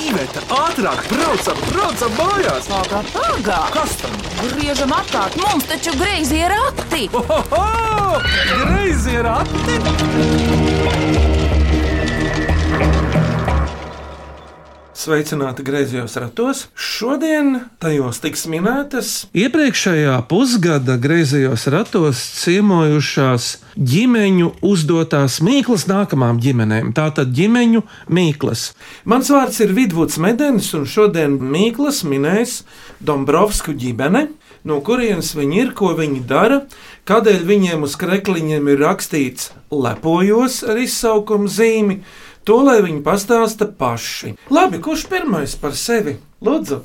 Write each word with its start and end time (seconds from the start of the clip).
Iveta, 0.00 0.40
ātrāk, 0.56 1.02
braucam, 1.10 1.58
braucam 1.68 2.14
mājās! 2.16 2.68
Pagā, 2.70 3.02
pagā! 3.12 3.58
Kas 3.74 3.92
tam? 4.00 4.14
Griežam 4.54 4.94
apkārt, 4.96 5.36
mums 5.42 5.68
taču 5.68 5.92
greizi 6.00 6.40
ir 6.40 6.54
rati! 6.54 7.02
Ohoho! 7.20 8.22
Greizi 8.64 9.18
ir 9.20 9.28
ati! 9.34 11.39
Sveicināti 15.00 15.64
griezos 15.64 16.12
ratos. 16.20 16.66
Šodien 16.76 17.54
tajos 17.80 18.18
tiks 18.20 18.42
minētas 18.52 19.12
iepriekšējā 19.32 20.18
pusgada 20.28 20.98
griezos 21.00 21.64
ratos 21.72 22.20
ciemojušās 22.42 23.46
ģimeņu 23.80 24.50
uzdotās 24.60 25.38
mīklas 25.46 25.86
nākamām 25.88 26.42
ģimenēm. 26.44 26.92
Tātad 26.92 27.32
ģimeņu 27.32 27.80
mīklas. 28.12 28.66
Mans 29.08 29.32
vārds 29.32 29.62
ir 29.64 29.72
Vidvuds 29.78 30.20
Medenis, 30.20 30.68
un 30.76 30.84
šodien 30.84 31.40
mīklas 31.40 32.02
minēs 32.04 32.60
Dombrovsku 33.00 33.72
ģimene. 33.72 34.26
No 34.68 34.82
kurienes 34.84 35.32
viņi 35.32 35.62
ir, 35.62 35.70
ko 35.72 35.94
viņi 35.96 36.26
dara, 36.28 36.66
kādēļ 37.08 37.46
viņiem 37.48 37.88
uz 37.88 37.96
krekliņiem 37.96 38.68
ir 38.68 38.82
rakstīts 38.84 39.54
lepojos 39.72 40.60
ar 40.68 40.76
izsaukumu 40.82 41.48
zīmi, 41.48 42.02
To 42.48 42.60
lai 42.64 42.80
viņi 42.84 43.02
pastāsta 43.04 43.68
paši. 43.68 44.34
Labi, 44.50 44.80
kurš 44.82 45.06
pirmais 45.10 45.56
par 45.60 45.74
sevi? 45.76 46.16
Lūdzu, 46.40 46.80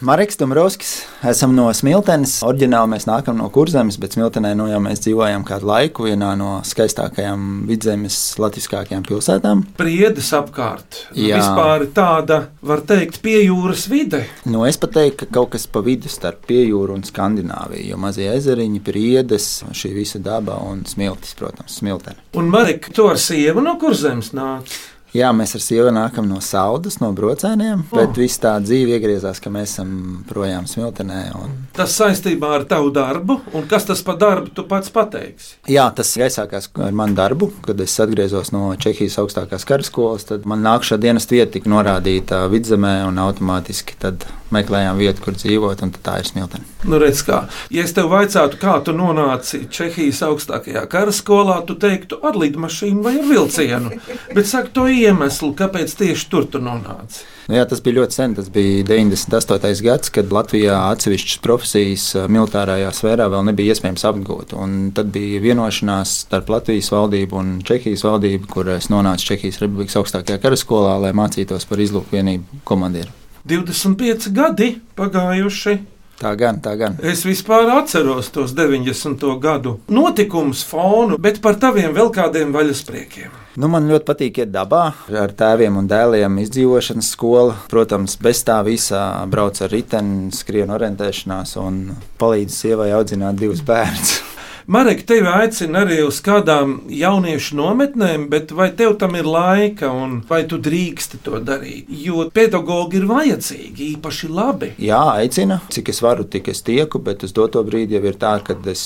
Marks 0.00 0.36
Dombrovskis, 0.36 1.06
esam 1.24 1.54
no 1.56 1.70
Smiltenes. 1.72 2.42
Oriģināli 2.44 2.90
mēs 2.92 3.06
nākam 3.08 3.38
no 3.40 3.46
Kurzemes, 3.48 3.96
bet 3.96 4.12
Smiltenē 4.12 4.50
nu 4.58 4.66
jau 4.68 4.76
mēs 4.84 5.00
dzīvojam 5.06 5.44
kādu 5.48 5.70
laiku 5.70 6.04
vienā 6.04 6.34
no 6.36 6.58
skaistākajām 6.68 7.64
vidzemes 7.64 8.18
latviskākajām 8.36 9.06
pilsētām. 9.08 9.62
priedes 9.78 10.28
apkārt. 10.36 10.98
Jā. 11.16 11.38
Vispār 11.40 11.86
tāda, 11.96 12.42
var 12.60 12.82
teikt, 12.84 13.22
pie 13.24 13.38
jūras 13.46 13.86
vide. 13.88 14.26
Nu, 14.44 14.66
es 14.68 14.76
pat 14.76 14.92
teiktu, 14.98 15.24
ka 15.24 15.38
kaut 15.38 15.54
kas 15.54 15.64
pa 15.64 15.80
vidu 15.80 16.12
starp 16.12 16.44
piejūru 16.50 16.92
un 16.98 17.06
Skandināviju, 17.08 17.86
jo 17.88 17.96
mazie 17.96 18.28
ezeriņi, 18.34 18.82
priedes, 18.84 19.48
šī 19.72 19.94
visa 19.96 20.20
daba 20.20 20.58
un 20.60 20.84
smiltis, 20.84 21.32
protams, 21.40 21.80
Smiltene. 21.80 22.20
Un 22.36 22.52
Marika, 22.52 22.92
tu 22.92 23.08
ar 23.08 23.16
sievu 23.16 23.64
no 23.64 23.78
kurzemes 23.80 24.34
nāc? 24.36 24.76
Jā, 25.14 25.30
mēs 25.32 25.54
ar 25.56 25.62
sievu 25.62 25.90
nākam 25.94 26.26
no 26.28 26.40
Saudas, 26.44 26.98
no 27.00 27.12
brocēniem, 27.16 27.84
Oh. 27.92 27.98
bet 28.00 28.16
viss 28.18 28.40
tā 28.42 28.56
dzīve 28.60 28.96
iegriezās, 28.98 29.38
ka 29.40 29.50
mēs 29.50 29.76
esam 29.76 30.24
projām 30.28 30.66
Smiltenē. 30.68 31.20
Un... 31.38 31.54
Tas 31.76 31.94
saistībā 31.96 32.50
ar 32.56 32.64
tavu 32.68 32.90
darbu, 32.90 33.38
un 33.54 33.66
kas 33.70 33.86
tas 33.88 34.02
par 34.02 34.18
darbu 34.20 34.50
tu 34.52 34.64
pats 34.68 34.90
pateiksi? 34.90 35.54
Jā, 35.72 35.86
tas 35.94 36.10
aizsākās 36.16 36.68
ar 36.74 36.92
manu 36.92 37.14
darbu, 37.16 37.52
kad 37.64 37.80
es 37.80 37.94
atgriezos 38.02 38.52
no 38.52 38.74
Čehijas 38.76 39.16
augstākās 39.22 39.64
karaskolas. 39.68 40.26
Tad 40.28 40.44
man 40.44 40.64
nākamā 40.66 40.98
dienas 41.00 41.28
vieta 41.30 41.52
tika 41.56 41.70
norādīta 41.70 42.42
vidzemē, 42.52 43.06
un 43.08 43.18
automātiski 43.22 43.96
tad 44.02 44.26
meklējām 44.54 44.98
vietu, 45.00 45.24
kur 45.24 45.36
dzīvot, 45.38 45.82
un 45.84 45.94
tā 45.96 46.18
ir 46.22 46.28
smiltene. 46.28 46.66
Nu, 46.86 47.00
redz, 47.02 47.22
kā. 47.26 47.44
Ja 47.74 47.86
es 47.86 47.94
tev 47.96 48.10
vaicātu, 48.12 48.60
kā 48.62 48.78
tu 48.86 48.94
nonāci 48.96 49.64
Čehijas 49.72 50.22
augstākajā 50.26 50.84
karaskolā, 50.90 51.60
tu 51.66 51.78
teiktu 51.80 52.20
ar 52.26 52.38
lidmašīnu 52.38 53.02
vai 53.02 53.16
ar 53.20 53.30
vilcienu. 53.30 53.96
Bet 54.34 54.50
saka 54.50 54.72
to 54.74 54.86
iemeslu, 54.90 55.54
kāpēc 55.58 55.96
tieši 55.98 56.30
tur 56.30 56.46
tu 56.50 56.62
nonāci. 56.62 57.24
Nu, 57.46 57.54
jā, 57.54 57.62
tas 57.70 57.82
bija 57.82 58.00
ļoti 58.00 58.16
sen. 58.16 58.32
Tas 58.34 58.48
bija 58.50 58.84
98. 58.88 59.82
gads, 59.86 60.10
kad 60.14 60.32
Latvijā 60.34 60.78
atsevišķas 60.92 61.42
profesijas 61.44 62.06
ā, 62.18 62.24
militārajā 62.32 62.90
sfērā 62.94 63.28
vēl 63.30 63.46
nebija 63.50 63.74
iespējams 63.74 64.06
apgūt. 64.10 64.54
Un 64.58 64.90
tad 64.96 65.12
bija 65.14 65.42
vienošanās 65.44 66.16
starp 66.24 66.50
Latvijas 66.56 66.90
valdību 66.94 67.38
un 67.38 67.52
Čehijas 67.66 68.02
valdību, 68.06 68.50
kur 68.50 68.72
es 68.74 68.90
nonācu 68.90 69.30
Čehijas 69.30 69.62
Republikas 69.62 69.98
augstākajā 70.02 70.42
karaskolā, 70.42 70.96
lai 71.06 71.14
mācītos 71.16 71.70
par 71.70 71.82
izlūkvienību 71.86 72.66
komandieru. 72.66 73.14
25 73.46 74.32
gadi 74.34 74.74
pagājuši. 74.98 75.78
Tā 76.16 76.30
gan, 76.40 76.62
tā 76.64 76.72
gan. 76.80 76.94
Es 77.04 77.26
vispār 77.28 77.68
atceros 77.74 78.30
tos 78.32 78.54
90. 78.56 79.20
gadu 79.40 79.74
notikumus, 79.92 80.62
fonu, 80.64 81.18
bet 81.20 81.42
par 81.44 81.58
taviem 81.60 81.92
vēl 81.92 82.08
kādiem 82.14 82.54
vaļaspriekiem. 82.56 83.34
Nu, 83.60 83.68
man 83.72 83.88
ļoti 83.88 84.08
patīk 84.08 84.40
iet 84.40 84.52
dabā 84.52 84.82
ar 85.12 85.34
tēviem 85.36 85.76
un 85.80 85.88
dēliem, 85.88 86.40
izdzīvošanas 86.40 87.10
skola. 87.12 87.58
Protams, 87.72 88.16
bez 88.20 88.40
tā 88.48 88.62
visa 88.64 89.02
brauc 89.28 89.60
ar 89.64 89.72
riteni, 89.72 90.30
skrien 90.36 90.72
orientēšanās 90.72 91.56
un 91.60 91.82
palīdz 92.20 92.62
sievai 92.64 92.90
audzināt 92.96 93.36
divus 93.40 93.64
bērnus. 93.64 94.16
Marek, 94.66 95.04
tevi 95.06 95.28
aicina 95.30 95.84
arī 95.84 96.00
uz 96.02 96.16
kādām 96.26 96.72
jauniešu 96.90 97.54
nometnēm, 97.54 98.24
bet 98.32 98.50
vai 98.50 98.72
tev 98.74 98.96
tam 98.98 99.14
ir 99.14 99.28
laika 99.30 99.92
un 99.94 100.16
vai 100.26 100.40
tu 100.50 100.58
drīksti 100.58 101.20
to 101.22 101.38
darīt? 101.38 101.86
Jo 101.86 102.24
pedagogi 102.34 102.98
ir 102.98 103.06
vajadzīgi, 103.06 103.92
īpaši 103.94 104.32
labi. 104.34 104.72
Jā, 104.82 105.04
aicina, 105.20 105.60
cik 105.70 105.92
es 105.94 106.02
varu, 106.02 106.26
tik 106.26 106.50
es 106.50 106.64
tieku, 106.66 106.98
bet 106.98 107.22
uz 107.22 107.36
doto 107.36 107.62
brīdi 107.62 107.94
jau 107.94 108.02
ir 108.10 108.18
tā, 108.18 108.34
ka 108.42 108.58
es 108.72 108.82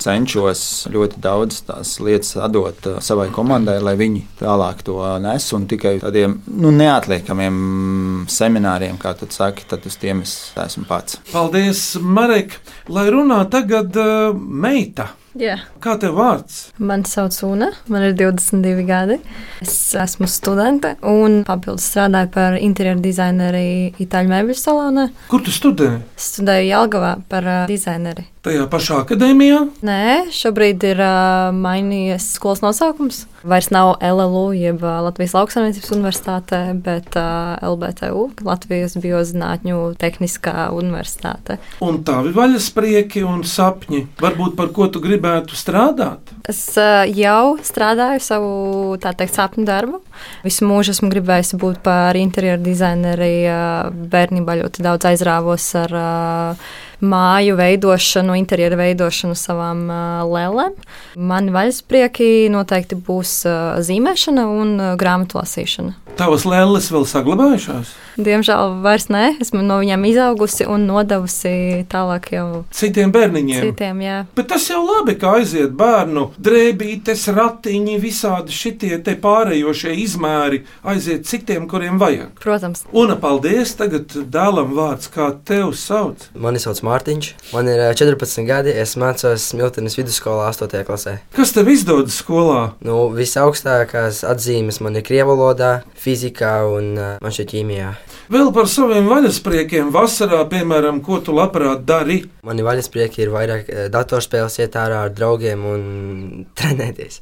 cenšos 0.00 0.62
ļoti 0.92 1.20
daudz 1.22 1.60
tās 1.68 1.94
lietas 2.02 2.32
atdot 2.40 2.88
uh, 2.88 2.98
savai 3.04 3.28
komandai, 3.34 3.76
lai 3.84 3.96
viņi 4.00 4.24
tālāk 4.40 4.80
to 4.86 4.98
nes. 5.22 5.48
Un 5.56 5.66
tikai 5.70 5.98
tādiem 6.02 6.38
nu, 6.48 6.72
neatliekamiem 6.74 8.24
semināriem, 8.30 8.96
kā 9.00 9.14
tu 9.18 9.28
saki, 9.30 9.66
tad 9.68 9.86
uz 9.88 9.98
tiem 10.00 10.24
es 10.24 10.34
esmu 10.60 10.86
pats. 10.88 11.20
Paldies, 11.30 11.84
Marek, 12.00 12.56
lai 12.88 13.08
runā 13.12 13.42
tagad 13.52 13.96
uh, 14.00 14.30
meita. 14.34 15.09
Jā. 15.38 15.60
Kā 15.78 15.94
tev 16.00 16.16
vārds? 16.18 16.72
Mani 16.82 17.06
sauc 17.06 17.36
Una, 17.46 17.68
man 17.86 18.02
ir 18.08 18.16
22 18.18 18.82
gadi. 18.88 19.20
Es 19.62 19.76
esmu 19.94 20.26
studente 20.30 20.96
un 21.06 21.44
papildus 21.46 21.86
strādāju 21.92 22.32
par 22.34 22.58
interjeru 22.58 23.02
dizaineru 23.04 23.62
Itāļu 24.02 24.32
mēbeļu 24.32 24.58
salonā. 24.58 25.06
Kur 25.30 25.44
tu 25.46 25.54
studē? 25.54 26.00
Studēju 26.18 26.70
Jālgavā 26.72 27.14
par 27.30 27.46
uh, 27.46 27.62
dizaineri. 27.70 28.26
Tajā 28.40 28.64
pašā 28.72 29.02
akadēmijā? 29.02 29.58
Nē, 29.84 30.30
šobrīd 30.32 30.84
ir 30.88 31.00
uh, 31.04 31.50
mainījies 31.52 32.30
skolas 32.38 32.62
nosaukums. 32.64 33.26
Vairs 33.44 33.68
nav 33.68 33.98
LLU, 34.00 34.54
jeb 34.56 34.80
uh, 34.80 34.94
Latvijas 35.04 35.34
Lauksaimniecības 35.36 35.92
universitāte, 35.92 36.60
bet 36.80 37.18
uh, 37.20 37.60
LBTU, 37.68 38.22
Latvijas 38.48 38.96
Biozinātņu 39.00 39.82
tehniskā 40.00 40.70
universitāte. 40.72 41.58
Un 41.84 42.00
tavi 42.08 42.32
vaļasprieki 42.32 43.26
un 43.28 43.44
sapņi. 43.44 44.06
Varbūt 44.24 44.56
par 44.56 44.72
ko 44.72 44.88
tu 44.88 45.04
gribētu 45.20 45.56
strādāt? 45.58 46.32
Es 46.48 46.62
uh, 46.80 47.04
jau 47.04 47.58
strādāju 47.62 48.22
savu 48.24 48.52
teikt, 49.00 49.36
sapņu 49.36 49.66
darbu. 49.68 50.00
Visu 50.44 50.64
mūžu 50.68 50.94
esmu 50.94 51.10
gribējusi 51.12 51.60
būt 51.60 51.82
par 51.84 52.16
interjeru 52.16 52.62
dizaineru. 52.64 53.20
Uh, 53.20 54.06
bērnībā 54.10 54.56
ļoti 54.62 54.84
daudz 54.84 55.10
aizrāvos 55.12 55.68
ar 55.78 55.92
uh, 56.00 56.70
māju 57.00 57.56
veidošanu, 57.60 58.36
interjeru 58.38 58.78
veidošanu 58.80 59.36
savām 59.38 59.86
uh, 59.88 60.20
lēlēm. 60.28 60.76
Mani 61.16 61.54
vaļasprieki 61.54 62.50
noteikti 62.52 62.98
būs 62.98 63.34
uh, 63.48 63.80
zīmēšana 63.84 64.46
un 64.50 64.76
uh, 64.78 64.92
grāmatu 65.00 65.40
lasīšana. 65.40 65.96
Tavas 66.18 66.42
lēles 66.44 66.88
vēl 66.92 67.04
saglabājušās? 67.06 67.92
Diemžēl 68.20 68.74
vairs 68.84 69.06
nē, 69.08 69.38
esmu 69.40 69.62
no 69.64 69.78
viņiem 69.80 70.02
izaugusi 70.10 70.66
un 70.68 70.82
nodevusi 70.88 71.86
tālāk 71.88 72.26
jau 72.34 72.64
Citiem 72.76 73.12
bērniņiem. 73.14 73.62
citiem. 73.70 74.00
Jā. 74.04 74.16
Bet 74.36 74.50
tas 74.50 74.66
jau 74.68 74.82
labi, 74.84 75.14
ka 75.16 75.36
aiziet 75.38 75.72
bērnu 75.78 76.26
drēbītes, 76.36 77.24
ratiņi, 77.32 77.96
visādi 78.02 78.52
šitie 78.52 78.98
te 79.06 79.14
pārējošie 79.22 79.94
izmēri 80.02 80.64
aiziet 80.84 81.24
citiem, 81.30 81.68
kuriem 81.70 81.96
vajag. 82.02 82.34
Protams, 82.42 82.84
Un 82.92 83.14
paldies, 83.22 83.72
tagad 83.78 84.12
dēlam 84.12 84.74
vārds, 84.76 85.08
kā 85.14 85.30
tev 85.46 85.72
sauc. 85.78 86.26
Mani 86.34 86.60
sauc 86.60 86.82
Mārtiņš, 86.90 87.26
man 87.54 87.68
ir 87.70 87.78
ā, 87.84 87.90
14 87.94 88.42
gadi, 88.48 88.72
es 88.82 88.96
mācos 88.98 89.44
Smiltenes 89.52 89.94
vidusskolā 89.98 90.48
8. 90.50 90.80
klasē. 90.88 91.16
Kas 91.36 91.52
tev 91.54 91.68
izdodas 91.70 92.16
skolā? 92.18 92.72
Nu, 92.82 93.04
visaugstākās 93.14 94.24
atzīmes 94.26 94.80
man 94.82 94.98
ir 94.98 95.04
krievu 95.06 95.36
valodā, 95.36 95.70
fizikā 96.02 96.56
un 96.66 96.90
ā, 96.98 97.10
man 97.22 97.36
šeit 97.36 97.52
ķīmijā. 97.54 97.92
Vēl 98.30 98.50
par 98.54 98.66
saviem 98.70 99.06
vaļaspriekiem 99.10 99.92
vasarā, 99.94 100.42
piemēram, 100.50 101.00
ko 101.06 101.20
tu 101.22 101.34
labprāt 101.36 101.86
dari. 101.86 102.20
Mani 102.46 102.66
vaļasprieki 102.66 103.24
ir 103.24 103.32
vairāk 103.34 103.70
ā, 103.70 103.86
datorspēles, 103.94 104.58
iet 104.62 104.78
ārā 104.78 105.04
ar 105.06 105.14
draugiem 105.14 105.64
un 105.70 105.82
trenēties. 106.58 107.20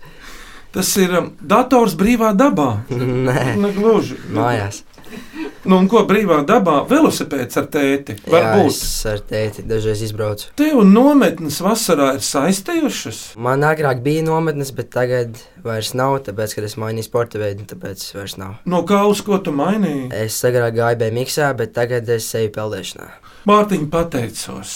Tas 0.73 0.91
ir 1.01 1.13
um, 1.17 1.31
dators 1.41 1.97
brīvā 1.99 2.35
dabā. 2.37 2.71
Nē, 3.29 3.55
Negluži. 3.61 4.17
mājās. 4.37 4.83
Nu, 5.69 5.77
un 5.83 5.89
ko 5.91 6.01
brīvā 6.09 6.39
dabā? 6.49 6.79
Velosipēds 6.89 7.59
ar 7.61 7.67
tēti. 7.69 8.15
Jā, 8.25 8.31
Varbūt. 8.33 8.71
es 8.73 9.07
ar 9.11 9.19
tēti 9.29 9.67
dažreiz 9.69 10.01
izbraucu. 10.07 10.47
Tev 10.57 10.79
nometnes 10.89 11.59
vasarā 11.61 12.15
ir 12.17 12.25
saistījušas. 12.25 13.19
Man 13.37 13.67
agrāk 13.69 14.01
bija 14.01 14.23
nometnes, 14.25 14.71
bet 14.73 14.89
tagad 14.95 15.37
vairs 15.65 15.91
nav, 15.93 16.23
tāpēc, 16.25 16.55
ka 16.57 16.65
es 16.65 16.79
mainīju 16.81 17.05
sporta 17.11 17.43
veidu, 17.43 17.67
tāpēc 17.69 18.07
vairs 18.17 18.39
nav. 18.41 18.55
No 18.65 18.81
kā 18.89 19.03
uz 19.11 19.21
ko 19.27 19.37
tu 19.45 19.53
mainīji? 19.53 20.09
Es 20.17 20.39
agrāk 20.49 20.79
gāju 20.79 21.03
BMX, 21.03 21.37
bet 21.61 21.75
tagad 21.77 22.09
es 22.17 22.31
eju 22.39 22.49
peldēšanā. 22.57 23.11
Mārtiņa 23.49 23.91
pateicos. 23.93 24.73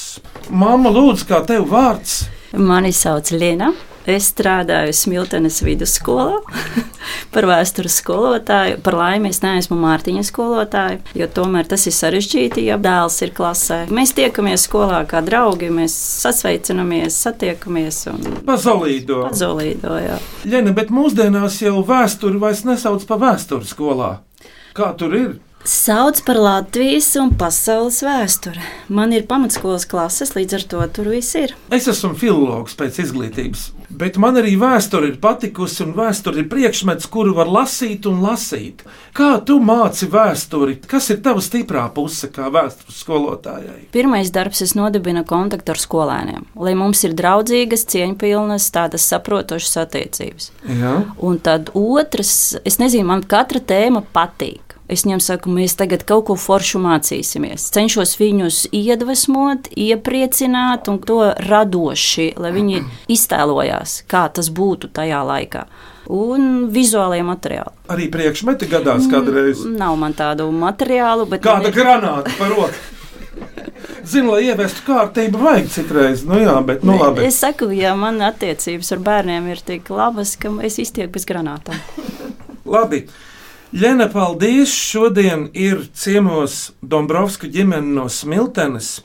Māma, 0.52 0.92
lūdzu, 0.92 1.24
kā 1.32 1.40
tev 1.48 1.70
vārds? 1.72 2.26
Mani 2.52 2.92
sauc 2.92 3.32
Liena. 3.32 3.72
Es 4.06 4.32
strādāju 4.32 4.90
Smiltenes 4.96 5.60
vidusskolā 5.62 6.40
par 7.34 7.46
vēstures 7.46 8.00
skolotāju. 8.00 8.80
Par 8.82 8.96
laimi 8.98 9.30
es 9.30 9.38
neesmu 9.44 9.76
Mārtiņa 9.78 10.24
skolotāja, 10.26 10.98
jo 11.18 11.28
tomēr 11.30 11.68
tas 11.70 11.86
ir 11.86 11.94
sarežģīti, 11.94 12.64
ja 12.66 12.78
dēls 12.82 13.20
ir 13.22 13.30
klasē. 13.36 13.84
Mēs 13.94 14.14
tiekamies 14.18 14.66
skolā 14.66 15.04
kā 15.10 15.22
draugi, 15.22 15.70
mēs 15.70 15.94
sasveicinamies, 16.24 17.20
satiekamies 17.28 18.02
un 18.10 18.20
Pazolīdo. 18.48 19.22
pazolīdo. 19.28 19.94
jā. 20.02 20.18
Ļena, 20.50 20.74
bet 20.74 20.90
mūsdienās 20.90 21.60
jau 21.62 21.78
vēsturi 21.86 22.42
vairs 22.42 22.64
nesauc 22.66 23.06
par 23.06 23.22
vēsturi 23.22 23.70
skolā. 23.70 24.12
Kā 24.74 24.92
tur 24.98 25.14
ir? 25.14 25.32
Sauc 25.64 26.24
par 26.26 26.40
Latvijas 26.42 27.12
un 27.22 27.28
pasaules 27.38 28.00
vēsturi. 28.02 28.58
Man 28.90 29.12
ir 29.14 29.28
pamatskolas 29.30 29.84
klases, 29.86 30.32
līdz 30.34 30.56
ar 30.58 30.64
to 30.72 30.86
tur 30.96 31.10
viss 31.12 31.36
ir. 31.38 31.52
Es 31.70 31.86
esmu 31.86 32.16
filologs 32.18 32.74
pēc 32.74 32.98
izglītības, 33.04 33.68
bet 33.86 34.18
man 34.18 34.40
arī 34.40 34.56
vēsture 34.58 35.12
ir 35.12 35.20
patikusi, 35.22 35.84
un 35.84 35.92
vēsture 35.94 36.42
ir 36.42 36.48
priekšmets, 36.50 37.06
kuru 37.06 37.36
var 37.36 37.46
lasīt 37.46 38.08
un 38.10 38.18
lasīt. 38.24 38.82
Kā 39.14 39.36
tu 39.46 39.60
māci 39.62 40.10
vēsturi? 40.10 40.80
Kas 40.90 41.12
ir 41.14 41.22
tava 41.22 41.44
stiprā 41.46 41.86
puse 41.94 42.32
kā 42.34 42.50
vēstures 42.50 42.98
skolotājai? 43.04 43.86
Pirmais 43.94 44.34
darbs 44.34 44.64
es 44.66 44.74
nodibinu 44.74 45.22
kontaktu 45.22 45.76
ar 45.76 45.82
skolēniem, 45.84 46.50
lai 46.58 46.74
mums 46.74 47.04
ir 47.06 47.14
draudzīgas, 47.14 47.86
cieņpilnas, 47.94 48.66
tādas 48.74 49.06
saprotošas 49.14 49.78
attiecības. 49.86 50.50
Jā. 50.82 50.98
Un 51.22 51.38
tad 51.38 51.70
otrs, 51.78 52.56
es 52.66 52.82
nezinu, 52.82 53.06
man 53.14 53.22
katra 53.22 53.62
tēma 53.62 54.02
patīk. 54.10 54.71
Es 54.90 55.04
viņam 55.06 55.20
saku, 55.22 55.48
mēs 55.54 55.76
tagad 55.78 56.02
kaut 56.04 56.26
ko 56.28 56.34
foršu 56.36 56.80
mācīsimies. 56.82 57.68
Cenšos 57.72 58.16
viņus 58.20 58.64
iedvesmot, 58.74 59.68
iepriecināt 59.78 60.88
un 60.90 60.98
to 61.06 61.20
radoši, 61.48 62.32
lai 62.36 62.50
viņi 62.52 62.82
iztēlojās, 63.14 64.02
kā 64.10 64.26
tas 64.34 64.50
būtu 64.52 64.90
tajā 64.92 65.22
laikā. 65.24 65.64
Un 66.12 66.66
vizuālajie 66.74 67.24
materiāli. 67.24 67.72
Arī 67.94 68.08
priekšmeti 68.12 68.66
gadās 68.68 69.06
kādreiz. 69.08 69.62
Nav 69.64 69.94
man 70.00 70.12
tādu 70.18 70.48
materiālu, 70.52 71.28
bet 71.30 71.44
Kāda 71.46 71.70
ir- 71.70 71.78
granāta 71.78 72.34
par 72.38 72.50
roku? 72.50 72.74
Zinu, 74.12 74.32
lai 74.34 74.42
ievestu 74.50 74.82
kārtību, 74.86 75.38
vajag 75.40 75.68
citreiz. 75.72 76.24
Nu, 76.26 76.36
jā, 76.42 76.56
bet, 76.66 76.82
nu, 76.84 76.98
labi. 76.98 77.22
Es 77.30 77.38
saku, 77.40 77.70
ja 77.74 77.94
man 77.96 78.18
attiecības 78.26 78.92
ar 78.96 79.02
bērniem 79.06 79.46
ir 79.54 79.62
tik 79.64 79.88
labas, 79.94 80.34
ka 80.36 80.50
es 80.66 80.76
iztieku 80.82 81.14
bez 81.16 81.24
granātām. 81.28 81.78
labi. 82.66 83.06
Ļena, 83.72 84.10
paldies! 84.12 84.68
Šodien 84.68 85.46
ir 85.56 85.86
ciemos 85.96 86.74
Dombrovska 86.84 87.48
ģimene 87.48 87.94
no 87.96 88.04
Smiltenes. 88.12 88.98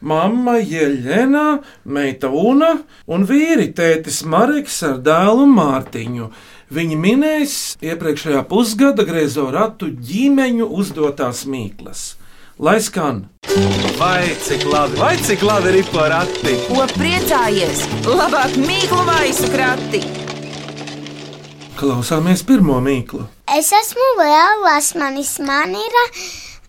Mamma 0.00 0.54
Jeļena, 0.56 1.58
meita 1.84 2.30
Una 2.32 2.70
un 3.12 3.26
vīri 3.28 3.68
tētis 3.76 4.22
Mareks 4.24 4.78
ar 4.88 5.02
dēlu 5.04 5.44
Mārtiņu. 5.52 6.30
Viņi 6.72 6.96
minēs 6.96 7.58
iepriekšējā 7.84 8.40
pusgada 8.48 9.04
griezo 9.04 9.50
ratu 9.52 9.90
ģimeņu 9.92 10.64
uzdotās 10.64 11.44
mīklas. 11.44 12.14
Lai 12.56 12.78
skan! 12.80 13.26
Vai 14.00 14.32
cik 14.46 14.64
labi, 14.64 14.96
vai 14.96 15.16
cik 15.20 15.44
labi 15.44 15.76
ir 15.76 15.92
porakti? 15.92 16.56
Ko 16.70 16.88
priecājies? 16.96 17.84
Labāk 18.08 18.56
mīklu 18.64 19.04
maisu 19.12 19.52
krati! 19.52 20.35
Klausāmies 21.76 22.40
pirmo 22.48 22.78
mīklu. 22.80 23.26
Es 23.52 23.68
esmu 23.76 24.04
Liela 24.16 24.54
Lasmanis, 24.64 25.34
man 25.44 25.74
ir 25.76 25.98
ā, 26.00 26.04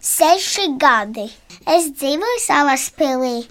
seši 0.04 0.66
gadi. 0.82 1.30
Es 1.64 1.88
dzīvoju 1.96 2.42
savā 2.44 2.76
pilī 3.00 3.46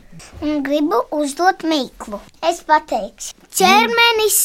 un 0.45 0.61
gribu 0.67 1.01
uzdot 1.17 1.65
mīklu. 1.65 2.21
Es 2.45 2.61
pateikšu, 2.69 3.33
ķermenis 3.57 4.39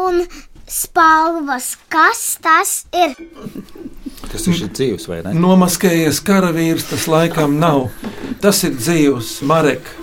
un 0.00 0.24
spalvas, 0.66 1.76
kas 1.94 2.24
tas 2.42 2.74
ir? 2.90 3.14
Tas 4.26 4.50
ir 4.50 4.58
šis 4.58 4.74
dzīves, 4.74 5.06
vai 5.10 5.22
ne? 5.28 5.36
Nomaskējies 5.38 6.18
karavīrs, 6.26 6.90
tas 6.90 7.06
laikam 7.06 7.54
nav. 7.62 7.86
Tas 8.42 8.64
ir 8.66 8.74
dzīvs, 8.74 9.36
Marek, 9.46 9.94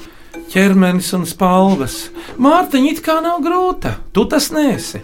ķermenis 0.56 1.12
un 1.20 1.28
spalvas. 1.28 2.06
Mārtiņa 2.40 2.96
it 2.96 3.04
kā 3.04 3.20
nav 3.24 3.44
grūta. 3.44 3.98
Tu 4.16 4.24
tas 4.32 4.54
nesi. 4.56 5.04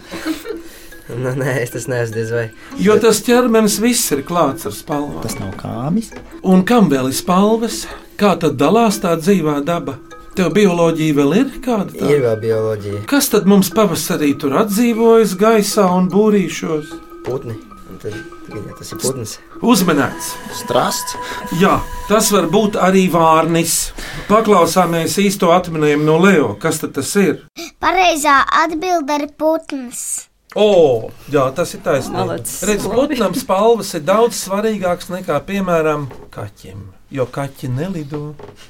Nu, 1.10 1.32
nē, 1.34 1.56
es 1.64 1.72
tas 1.74 1.88
neesmu 1.90 2.14
diez 2.14 2.30
vai. 2.32 2.44
Jo 2.78 2.94
tas 3.02 3.18
ķermenis 3.26 3.80
viss 3.82 4.12
ir 4.14 4.22
klāts 4.28 4.68
ar 4.68 4.74
spalvām. 4.76 5.18
Tas 5.24 5.34
nav 5.40 5.50
kāmis. 5.58 6.12
Un 6.46 6.62
kam 6.68 6.88
vēl 6.92 7.10
ir 7.10 7.16
spalvas? 7.18 7.82
Kā 8.20 8.36
tad 8.38 8.54
dalās 8.60 9.00
tā 9.02 9.16
dzīvā 9.18 9.58
daba? 9.66 9.96
Tev 10.38 10.52
bioloģija 10.56 11.14
vēl 11.18 11.34
ir 11.40 11.50
kāda? 11.64 11.90
Ir 11.92 11.98
tāda? 12.00 12.20
vēl 12.28 12.38
bioloģija, 12.46 13.00
Kas 13.10 13.28
tad 13.28 13.44
mums 13.50 13.68
pavasarī 13.74 14.30
tur 14.40 14.54
atdzīvojas 14.62 15.34
gaisā 15.36 15.84
un 15.92 16.08
būrīšos? 16.08 16.94
putni. 17.26 17.58
Un 17.92 17.98
Tad, 18.00 18.14
jā, 18.48 18.62
tas 18.78 18.88
ir 18.94 18.98
putns. 19.02 19.34
Uzmanēts! 19.60 20.30
Strasts. 20.62 21.12
Jā, 21.60 21.74
tas 22.08 22.30
var 22.32 22.46
būt 22.48 22.78
arī 22.80 23.04
vārnis. 23.12 23.92
Paklausāmies 24.30 25.18
īsto 25.20 25.52
atminējumu 25.52 26.06
no 26.08 26.16
Leo. 26.24 26.54
Kas 26.62 26.80
tad 26.80 26.94
tas 26.96 27.12
ir? 27.20 27.42
Pareizā 27.84 28.38
atbilde 28.64 29.18
ir 29.20 29.28
putns. 29.36 30.30
O, 30.54 31.10
jā, 31.32 31.46
tas 31.56 31.72
ir 31.76 31.80
taisnība. 31.84 32.40
Redz, 32.68 32.88
putnam 32.92 33.36
spalvas 33.38 33.94
ir 33.96 34.04
daudz 34.04 34.36
svarīgākas 34.42 35.12
nekā, 35.12 35.38
piemēram, 35.48 36.10
kaķim. 36.34 36.90
Jo 37.12 37.26
kaķi 37.28 37.68
nelido. 37.68 38.18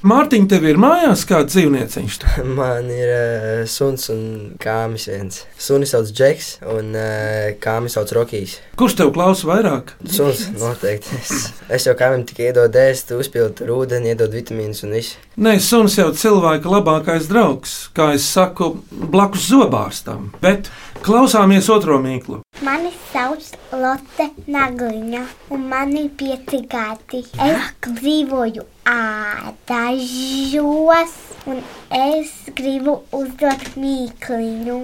Mārtiņ, 0.03 0.47
tev 0.51 0.65
ir 0.67 0.79
mājās 0.81 1.21
kāds 1.27 1.53
dzīvnieciņš? 1.53 2.17
Man 2.57 2.89
ir 2.91 3.11
uh, 3.13 3.51
suns 3.71 4.09
un 4.11 4.25
kāmis 4.59 5.07
viens. 5.07 5.45
Suni 5.55 5.87
sauc 5.87 6.11
Džeks 6.11 6.49
un 6.73 6.91
uh, 6.91 7.53
kāmis 7.63 7.95
sauc 7.95 8.11
Rokijs. 8.15 8.57
Kurš 8.79 8.97
tev 8.99 9.13
klausa 9.15 9.47
vairāk? 9.47 9.93
Suns 10.11 10.49
noteikti. 10.59 11.21
Es, 11.21 11.45
es 11.71 11.87
jau 11.87 11.95
kāmim 11.99 12.27
tikai 12.27 12.49
iedodu 12.49 12.83
ēst, 12.83 13.15
uzpildu 13.15 13.69
ūdeni, 13.77 14.11
iedodu 14.11 14.35
vitamīnus 14.41 14.83
un 14.83 14.97
visu. 14.99 15.23
Nē, 15.33 15.55
suns 15.57 15.95
jau 15.97 16.11
cilvēka 16.13 16.69
labākais 16.69 17.25
draugs, 17.25 17.89
kā 17.97 18.13
es 18.13 18.21
saku, 18.29 18.67
blakus 18.93 19.47
zobārstam. 19.49 20.27
Bet 20.43 20.69
klausāmies 21.01 21.65
otro 21.73 21.97
mīklu. 22.03 22.45
Mani 22.61 22.91
sauc 23.09 23.41
Lotte 23.73 24.29
Nagliņa, 24.45 25.23
un 25.55 25.63
man 25.71 25.89
ir 25.97 26.11
pieci 26.19 26.59
gadi. 26.69 27.25
Es 27.41 27.73
dzīvoju 27.87 28.61
ādažos, 28.93 29.97
un 31.49 31.65
es 31.97 32.53
gribu 32.53 33.01
uzdot 33.09 33.73
mīkliņu. 33.73 34.77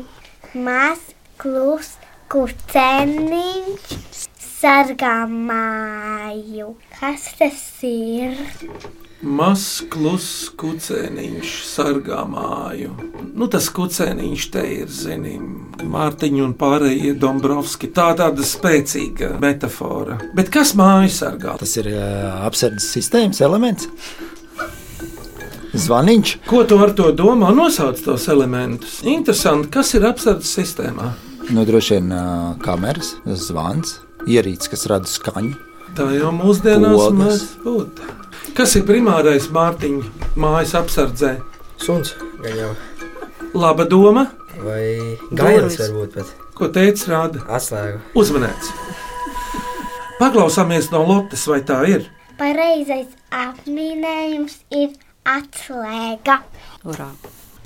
Maz 0.66 0.98
klus 1.38 1.94
kucēniņš 2.34 4.26
sargā 4.42 5.30
māju. 5.30 6.74
Kas 6.98 7.30
tas 7.38 7.62
ir? 7.86 8.34
Mazs, 9.20 9.82
kluss 9.92 10.48
kucēniņš 10.56 11.56
sargā 11.68 12.22
māju. 12.32 12.94
Nu, 13.36 13.50
tas 13.52 13.66
kucēniņš 13.76 14.46
te 14.54 14.62
ir, 14.78 14.94
zinām, 14.96 15.50
Mārtiņa 15.80 16.44
un 16.46 16.54
pārējie 16.60 17.12
Dombrovski. 17.20 17.90
Tā 17.92 18.14
tāda 18.20 18.46
spēcīga 18.48 19.34
metāfora. 19.44 20.16
Bet 20.38 20.52
kas 20.54 20.72
māju 20.80 21.12
sargā? 21.12 21.58
Tas 21.60 21.76
ir 21.82 21.90
uh, 21.92 22.46
apsardzes 22.48 22.88
sistēmas 22.96 23.42
elements. 23.44 23.90
Zvaniņš. 25.76 26.34
Ko 26.48 26.64
tu 26.68 26.80
ar 26.80 26.96
to 26.96 27.12
domā? 27.12 27.52
Nosauc 27.56 28.00
tos 28.06 28.30
elementus. 28.32 29.02
Interesanti, 29.04 29.68
kas 29.76 29.92
ir 30.00 30.08
apsardzes 30.08 30.56
sistēmā. 30.62 31.12
Nu, 31.52 31.68
droši 31.68 31.98
vien 31.98 32.16
uh, 32.16 32.56
kameras, 32.64 33.18
zvans, 33.28 33.98
ierīces, 34.32 34.72
kas 34.72 34.88
rada 34.88 35.12
skaņu. 35.12 35.60
Tā 36.00 36.08
jau 36.16 36.32
mūsdienās 36.40 36.96
Pogas. 36.96 37.20
mēdz 37.20 37.46
būt. 37.68 38.04
Kas 38.60 38.74
ir 38.76 38.84
primārais 38.84 39.46
Mārtiņa 39.56 40.34
mājas 40.36 40.74
apsardzē? 40.76 41.30
Suns 41.80 42.10
gan 42.44 42.58
jau. 42.58 42.72
Laba 43.56 43.86
doma, 43.88 44.26
Vai 44.60 45.16
gailis 45.32 45.78
varbūt 45.80 46.18
pat 46.18 46.34
ko 46.58 46.68
teica 46.76 47.08
rāda. 47.14 47.44
atslēga. 47.48 48.02
Uzmanēts! 48.20 48.74
Paklausāmies 50.20 50.90
no 50.92 51.06
Lottes, 51.08 51.46
vai 51.48 51.62
tā 51.64 51.78
ir? 51.88 52.10
Pareizais 52.36 53.08
apminējums 53.32 54.60
ir 54.76 54.92
atslēga. 55.24 56.42
Urā. 56.84 57.08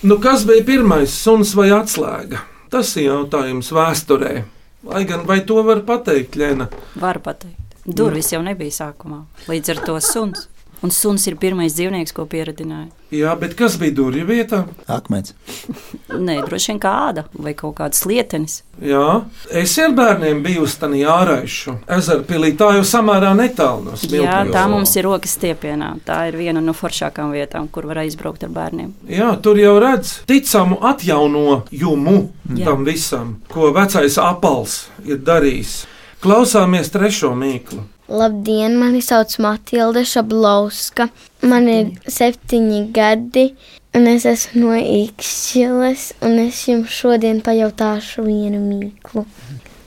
Nu, 0.05 0.19
kas 0.21 0.45
bija 0.45 0.62
pirmais, 0.67 1.09
suns 1.09 1.55
vai 1.57 1.71
atslēga? 1.73 2.45
Tas 2.69 2.93
ir 3.01 3.09
jautājums 3.09 3.73
vēsturē. 3.73 4.43
Lai 4.85 5.03
gan 5.09 5.25
vai 5.25 5.41
to 5.41 5.57
var 5.65 5.81
pateikt, 5.81 6.38
Lēna? 6.38 6.69
Var 7.01 7.23
pateikt. 7.25 7.81
Durvis 7.83 8.29
jau 8.31 8.45
nebija 8.45 8.71
sākumā. 8.83 9.23
Līdz 9.50 9.73
ar 9.73 9.85
to 9.89 10.00
suns. 10.00 10.50
Un 10.83 10.91
suns 10.91 11.23
ir 11.29 11.37
pirmais 11.39 11.71
dzīvnieks, 11.77 12.11
ko 12.11 12.25
pieradināja. 12.27 12.89
Jā, 13.13 13.35
bet 13.39 13.53
kas 13.55 13.75
bija 13.79 13.93
durvju 13.95 14.25
vietā? 14.25 14.63
Akmens. 14.91 15.31
Nē, 16.27 16.39
droši 16.47 16.71
vien 16.73 16.79
kāda 16.81 17.23
vai 17.37 17.53
kaut 17.55 17.75
kādas 17.77 18.01
lietenis. 18.09 18.57
Jā, 18.83 19.21
es 19.53 19.75
ar 19.79 19.93
bērniem 19.95 20.41
biju 20.43 20.65
uz 20.65 20.73
tādu 20.81 20.99
āraišu 21.07 21.75
ezeru 21.97 22.25
pilī. 22.27 22.51
Tā 22.59 22.71
jau 22.79 22.83
samērā 22.89 23.31
netālu 23.37 23.85
no 23.85 23.93
Jā, 23.93 24.01
smiltiem. 24.01 24.51
tā 24.55 24.65
mums 24.71 24.95
ir 24.97 25.07
rokas 25.07 25.37
stiepienā. 25.37 25.93
Tā 26.07 26.19
ir 26.31 26.39
viena 26.41 26.59
no 26.63 26.73
foršākām 26.75 27.31
vietām, 27.37 27.69
kur 27.71 27.87
var 27.87 28.01
aizbraukt 28.03 28.43
ar 28.43 28.51
bērniem. 28.55 28.91
Jā, 29.07 29.29
tur 29.45 29.61
jau 29.61 29.77
redz 29.83 30.17
ticamu 30.27 30.81
atjaunojumu 30.91 32.17
Jā. 32.57 32.65
tam 32.65 32.83
visam, 32.87 33.37
ko 33.53 33.71
vecais 33.75 34.17
apels 34.19 34.87
ir 35.05 35.21
darījis. 35.23 35.83
Klausāmies 36.23 36.87
trešo 36.87 37.33
mīklu. 37.35 37.81
Labdien, 38.07 38.77
mani 38.79 39.01
sauc 39.03 39.33
Matilda 39.43 40.05
Šablauska. 40.07 41.09
Man 41.43 41.67
ir 41.67 41.89
septiņi 42.07 42.77
gadi, 42.95 43.49
un 43.91 44.07
es 44.07 44.23
esmu 44.29 44.69
no 44.69 44.77
Ikšķiles, 44.79 46.05
un 46.23 46.39
es 46.45 46.61
jums 46.69 46.95
šodien 46.95 47.41
pajautāšu 47.43 48.23
vienu 48.23 48.61
mīklu. 48.63 49.25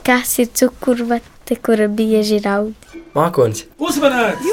Kas 0.05 0.35
ir 0.43 0.51
cukurvate, 0.53 1.57
kura 1.57 1.89
bieži 1.89 2.37
raud? 2.45 2.77
Mākonis. 3.17 3.65
Uzmanīts! 3.81 4.45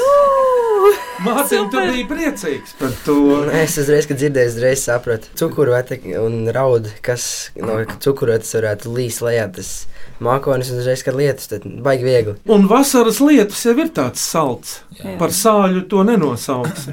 Mākslinieks, 1.21 1.69
tu 1.69 1.83
biji 1.85 2.07
priecīgs 2.09 2.73
par 2.79 2.97
to. 3.05 3.19
Es 3.61 3.77
uzreiz, 3.81 4.09
kad 4.09 4.17
dzirdēju, 4.23 4.55
uzreiz 4.55 4.89
sapratu, 4.89 5.29
cukurvete 5.37 6.01
un 6.17 6.47
raudu, 6.49 6.89
kas 7.05 7.51
no 7.61 7.77
cukurvetes 8.01 8.57
varētu 8.57 8.97
līst 8.97 9.21
lejā. 9.25 9.45
Tas 9.53 9.75
mākonis 10.23 10.71
un 10.71 10.81
uzreiz, 10.81 11.03
kad 11.05 11.17
lietus, 11.17 11.49
tad 11.51 11.67
baigi 11.85 12.07
viegli. 12.07 12.37
Un 12.51 12.69
vasaras 12.71 13.19
lietus 13.23 13.65
jau 13.65 13.75
ir 13.79 13.91
tāds 13.95 14.23
salds. 14.23 14.79
Jā. 14.99 15.17
Par 15.19 15.35
sāļu 15.35 15.85
to 15.91 16.05
nenosauks. 16.07 16.89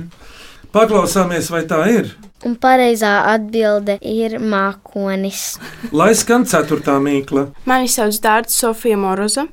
Paklausāmies, 0.72 1.50
vai 1.52 1.66
tā 1.68 1.82
ir. 1.92 2.14
Un 2.42 2.56
pareizā 2.58 3.10
atbilde 3.30 3.98
ir 4.02 4.38
mākonis. 4.42 5.60
Lai 5.94 6.10
skan 6.18 6.42
ceturtā 6.48 6.96
mīkla. 6.98 7.44
Mani 7.70 7.90
sauc 7.92 8.16
Dārts 8.24 8.56
Sofija 8.58 8.96
Moroza. 8.98 9.44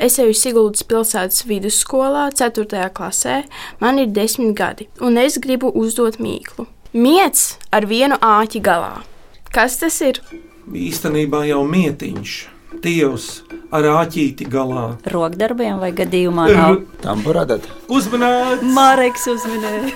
Es 0.00 0.16
eju 0.22 0.32
Siguldas 0.32 0.86
pilsētas 0.88 1.44
vidusskolā, 1.50 2.30
4. 2.32 2.88
klasē. 2.96 3.42
Man 3.82 4.00
ir 4.00 4.08
10 4.16 4.54
gadi, 4.56 4.88
un 5.04 5.20
es 5.20 5.36
gribu 5.42 5.74
uzdot 5.76 6.16
mīklu. 6.22 6.64
Miets 6.96 7.58
ar 7.68 7.84
vienu 7.84 8.16
āķi 8.24 8.62
galā. 8.64 9.02
Kas 9.52 9.76
tas 9.82 10.00
ir? 10.00 10.22
Īstenībā 10.72 11.42
jau 11.50 11.60
mietiņš, 11.68 12.38
tievs 12.84 13.28
ar 13.74 13.86
āķīti 13.98 14.48
galā. 14.50 14.86
Rokdarbiem 15.12 15.80
vai 15.82 15.92
gadījumā 15.96 16.48
nav. 16.54 16.82
Tamburādat. 17.04 17.68
Uzmanīts! 17.92 18.66
Mareks 18.76 19.28
uzminēja. 19.34 19.94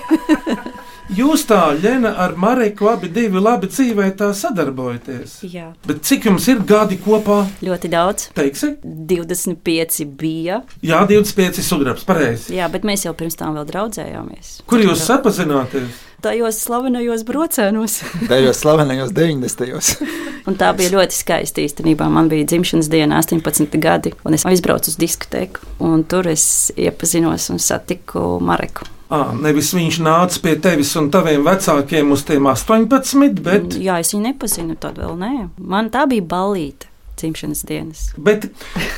Jūs 1.13 1.43
tā, 1.45 1.59
Lena, 1.77 2.13
ar 2.17 2.31
Mareku 2.39 2.87
abi 2.89 3.09
divi 3.13 3.41
labi 3.41 3.67
dzīvē 3.69 4.07
tā 4.17 4.31
sadarbojaties. 4.33 5.35
Jā, 5.45 5.67
Bet 5.85 6.01
cik 6.07 6.25
jums 6.29 6.47
ir 6.49 6.63
gadi 6.65 6.97
kopā? 6.97 7.43
ļoti 7.61 7.91
daudz. 7.91 8.29
Teiksi? 8.33 8.71
25 8.83 10.07
bija. 10.17 10.61
Jā, 10.81 11.03
25 11.09 11.61
sudrabs, 11.61 12.05
pareizi. 12.07 12.55
Jā, 12.57 12.69
bet 12.73 12.87
mēs 12.87 13.05
jau 13.05 13.13
pirms 13.17 13.37
tam 13.37 13.53
vēl 13.59 13.67
draudzējāmies. 13.69 14.55
Kur 14.65 14.81
jūs 14.81 15.03
sapazināties? 15.05 16.01
Tajos 16.23 16.61
slavenajos 16.63 17.25
brocēnos. 17.27 17.97
Tajos 18.31 18.61
slavenajos 18.63 19.11
90. 19.11 20.07
Un 20.47 20.57
tā 20.59 20.71
bija 20.75 20.95
ļoti 20.95 21.19
skaista 21.19 21.61
īstenībā. 21.63 22.07
Man 22.11 22.31
bija 22.31 22.47
dzimšanas 22.47 22.89
diena, 22.91 23.19
18 23.21 23.77
gadi, 23.83 24.15
un 24.25 24.33
es 24.35 24.47
aizbraucu 24.47 24.89
uz 24.91 24.97
diskotēku. 24.99 25.67
Un 25.83 26.03
tur 26.07 26.27
es 26.31 26.71
iepazinos 26.79 27.49
un 27.53 27.59
satiku 27.63 28.39
Mareku. 28.43 28.87
À, 29.13 29.19
nevis 29.37 29.69
viņš 29.77 29.99
nāca 30.01 30.39
pie 30.41 30.55
tevis 30.63 30.95
un 30.97 31.11
taviem 31.13 31.43
vecākiem 31.45 32.09
uz 32.15 32.23
tiem 32.25 32.47
18, 32.49 33.41
bet, 33.45 33.75
Jā, 33.77 33.99
es 34.01 34.13
viņu 34.15 34.23
nepazinu, 34.31 34.73
tad 34.81 34.97
vēl 34.97 35.13
nē. 35.19 35.33
Man 35.61 35.91
tā 35.93 36.07
bija 36.09 36.25
balīta 36.31 36.89
dzimšanas 37.21 37.61
dienas. 37.69 38.07
bet 38.17 38.47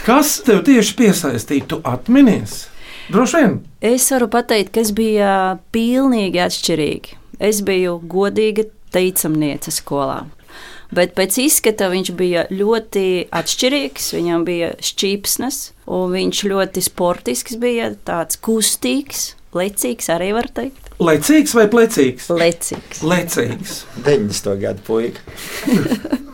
kas 0.06 0.38
tev 0.48 0.64
tieši 0.68 0.96
piesaistīja? 1.02 1.68
Tu 1.74 1.82
atminies? 1.84 2.70
Droši 3.12 3.42
vien. 3.42 3.58
Es 3.86 4.08
varu 4.14 4.30
pateikt, 4.32 4.72
ka 4.74 4.82
es 4.82 4.94
biju 4.96 5.28
pilnīgi 5.76 6.40
atšķirīga. 6.46 7.20
Es 7.44 7.60
biju 7.68 8.00
godīga 8.10 8.64
teicamniece 8.96 9.74
skolā. 9.76 10.24
Bet 10.96 11.12
pēc 11.18 11.36
izskata 11.44 11.90
viņš 11.92 12.12
bija 12.16 12.46
ļoti 12.54 13.28
atšķirīgs. 13.36 14.14
Viņam 14.16 14.46
bija 14.48 14.72
šķīpsnes, 14.80 15.58
un 15.92 16.14
viņš 16.16 16.44
ļoti 16.54 16.84
sportisks 16.88 17.58
bija, 17.60 17.92
tāds 18.08 18.40
kustīgs, 18.40 19.34
lecīgs 19.56 20.12
arī 20.14 20.34
var 20.36 20.50
teikt. 20.54 20.92
Lecīgs 21.00 21.56
vai 21.58 21.66
plecīgs? 21.72 22.30
Lecīgs. 22.32 23.02
Lecīgs. 23.04 23.82
90. 24.06 24.56
gadu 24.62 24.86
puika. 24.88 25.20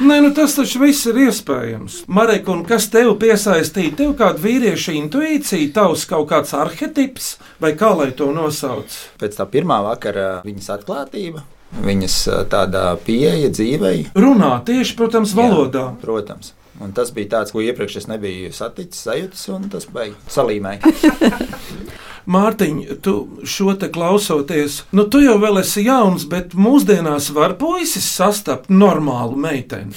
Nē, 0.00 0.16
nu 0.24 0.30
tas 0.32 0.54
taču 0.56 0.80
viss 0.80 1.04
ir 1.10 1.18
iespējams. 1.26 1.98
Marek, 2.08 2.46
un 2.48 2.62
kas 2.64 2.86
tev 2.92 3.10
piesaistīja? 3.20 3.92
Tev 3.98 4.14
kāda 4.16 4.40
vīrieša 4.40 4.94
intuīcija, 4.96 5.72
tavs 5.76 6.06
kaut 6.08 6.30
kāds 6.30 6.54
arhetips, 6.56 7.34
vai 7.60 7.74
kā 7.76 7.90
lai 7.98 8.08
to 8.16 8.30
nosauc? 8.32 8.96
Pēc 9.20 9.36
tā 9.36 9.44
pirmā 9.52 9.82
vakara 9.84 10.30
viņas 10.46 10.70
atklātība, 10.78 11.44
viņas 11.84 12.16
tādā 12.52 12.86
pieeja 13.04 13.52
dzīvei. 13.52 14.08
Runā 14.16 14.54
tieši, 14.68 14.96
protams, 14.96 15.36
valodā. 15.36 15.90
Jā, 15.90 16.00
protams. 16.00 16.54
Un 16.80 16.94
tas 16.96 17.12
bija 17.12 17.34
tāds, 17.36 17.52
ko 17.52 17.60
iepriekš 17.60 17.98
es 18.00 18.08
nebiju 18.08 18.54
saticis, 18.56 19.04
sajūtis, 19.04 19.48
un 19.52 19.68
tas 19.72 19.84
bija 19.92 20.16
salīmēji. 20.32 20.80
Mārtiņ, 22.30 22.76
tu 23.02 23.14
šo 23.48 23.72
te 23.80 23.88
klausoties, 23.90 24.84
nu 24.94 25.04
tu 25.10 25.18
jau 25.24 25.34
vēl 25.42 25.58
esi 25.64 25.82
jauns, 25.86 26.28
bet 26.30 26.52
mūsdienās 26.54 27.30
var 27.34 27.56
puisis 27.58 28.06
sastapt 28.14 28.70
normālu 28.70 29.34
meiteni. 29.36 29.96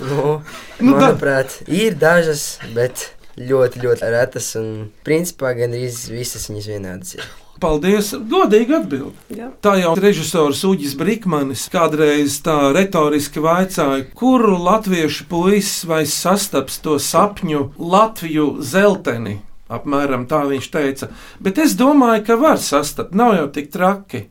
Nu, 0.00 0.40
Nu, 0.80 0.92
da- 0.96 1.10
manuprāt, 1.10 1.58
ir 1.68 1.94
dažas, 2.00 2.58
bet 2.74 3.10
ļoti, 3.36 3.82
ļoti 3.84 4.08
retas. 4.14 4.54
Un 4.56 4.88
principā 5.04 5.52
gandrīz 5.58 6.06
visas 6.08 6.48
viņas 6.48 6.68
vienādas. 6.72 7.14
Ir. 7.18 7.26
Paldies, 7.60 8.14
godīgi 8.32 8.72
atbild. 8.78 9.12
Jā. 9.36 9.50
Tā 9.60 9.74
jau 9.82 9.92
režisors 10.00 10.62
Uģis 10.64 10.94
Brīsmanis 10.96 11.66
kādreiz 11.68 12.38
tā 12.40 12.72
retoriski 12.72 13.42
vaicāja, 13.44 14.06
kuru 14.16 14.56
latviešu 14.56 15.26
puisis 15.28 15.84
vai 15.84 16.06
sastaps 16.08 16.80
to 16.80 16.96
sapņu 16.96 17.66
Latviju 17.76 18.54
zelteni. 18.64 19.42
Apmēram 19.70 20.26
tā 20.30 20.42
viņš 20.50 20.68
teica. 20.72 21.10
Bet 21.38 21.60
es 21.62 21.76
domāju, 21.78 22.24
ka 22.26 22.36
var 22.40 22.58
sastapt, 22.62 23.14
nav 23.14 23.36
jau 23.38 23.46
tik 23.54 23.70
traki. 23.70 24.24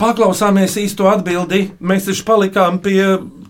Paklausāmies 0.00 0.78
īsto 0.80 1.06
atbildi. 1.10 1.66
Mēs 1.78 2.08
taču 2.08 2.24
palikām 2.26 2.80
pie 2.82 3.04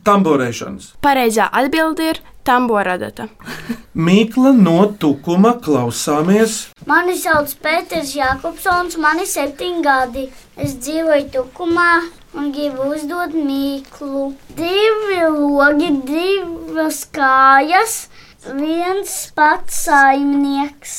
tamborēšanas. 0.04 0.96
Pareizā 1.04 1.46
atbilde 1.48 2.10
ir 2.12 2.20
tamboradata. 2.44 3.28
Mīkla 4.06 4.52
no 4.56 4.80
tukuma 5.00 5.54
klausāmies. 5.62 6.72
Mani 6.90 7.14
sauc 7.20 7.54
Pēters 7.62 8.16
Jākopsons, 8.18 8.98
man 9.00 9.22
ir 9.22 9.30
septiņi 9.30 9.84
gadi. 9.86 10.26
Es 10.58 10.74
dzīvoju 10.82 11.30
Tukumā 11.32 11.92
un 12.36 12.50
gribu 12.52 12.90
uzdot 12.96 13.34
mīklu. 13.36 14.32
Divi 14.56 15.20
logi, 15.28 15.90
divas 16.08 17.04
kājas, 17.12 18.06
viens 18.46 19.14
pats 19.36 19.84
saimnieks. 19.86 20.96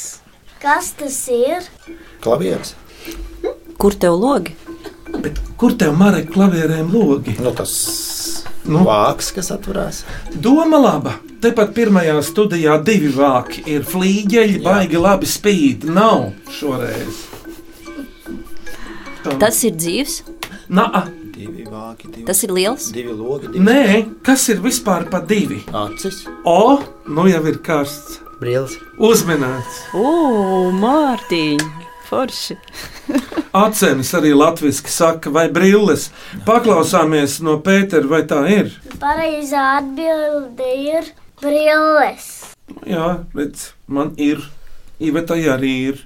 Kas 0.63 0.93
tas 0.95 1.17
ir? 1.27 1.65
Klavieris. 2.23 2.75
Kur 3.77 3.95
tev 3.99 4.15
logi? 4.21 4.53
Bet 5.23 5.39
kur 5.59 5.75
tev 5.77 5.95
marek 5.99 6.29
klavierēm 6.33 6.93
logi? 6.93 7.35
Nu, 7.43 7.51
tas 7.55 7.73
Nu? 8.63 8.79
vāks, 8.87 9.33
kas 9.35 9.49
atverās. 9.51 10.03
Doma 10.39 10.79
laba. 10.79 11.17
Tepat 11.43 11.73
pirmajā 11.75 12.15
studijā 12.23 12.77
divi 12.87 13.09
vāki 13.11 13.65
ir 13.67 13.83
flīģeļi, 13.83 14.61
baigi 14.63 15.01
labi 15.03 15.27
spīd. 15.27 15.83
Nav 15.91 16.29
šoreiz. 16.55 17.25
Tā. 19.23 19.35
Tas 19.39 19.59
ir 19.67 19.75
dzīves, 19.75 20.21
Nā, 20.73 20.87
Divi 21.93 22.09
vāki, 22.09 22.11
divi, 22.15 22.25
tas 22.25 22.43
ir 22.43 22.51
liels. 22.51 22.91
divi 22.93 23.13
logi, 23.13 23.47
divi 23.53 23.65
nē, 23.65 24.23
kas 24.23 24.49
ir 24.49 24.61
vispār 24.61 25.09
pa 25.09 25.19
divi? 25.19 25.63
acis. 25.71 26.25
O, 26.45 26.81
nu 27.07 27.27
jau 27.29 27.45
ir 27.47 27.59
karsts. 27.63 28.19
Brīlis. 28.39 28.75
Uzminēts. 28.99 29.93
O, 29.93 30.71
Mārtiņ! 30.73 31.61
Forši! 32.09 32.57
Acenis 33.53 34.11
arī 34.13 34.33
latviešu 34.35 34.89
saka, 34.89 35.29
vai 35.29 35.49
brilles. 35.49 36.09
Paklausāmies 36.45 37.39
no 37.41 37.59
Pētera, 37.63 38.07
vai 38.09 38.23
tā 38.27 38.41
ir. 38.51 38.73
Pareizā 38.99 39.77
atbilde 39.79 40.73
ir 40.75 41.13
brilles. 41.41 42.55
Jā, 42.89 43.23
redz, 43.35 43.71
man 43.87 44.13
ir. 44.17 44.43
Ivetai 44.99 45.43
arī 45.53 45.73
ir. 45.93 46.03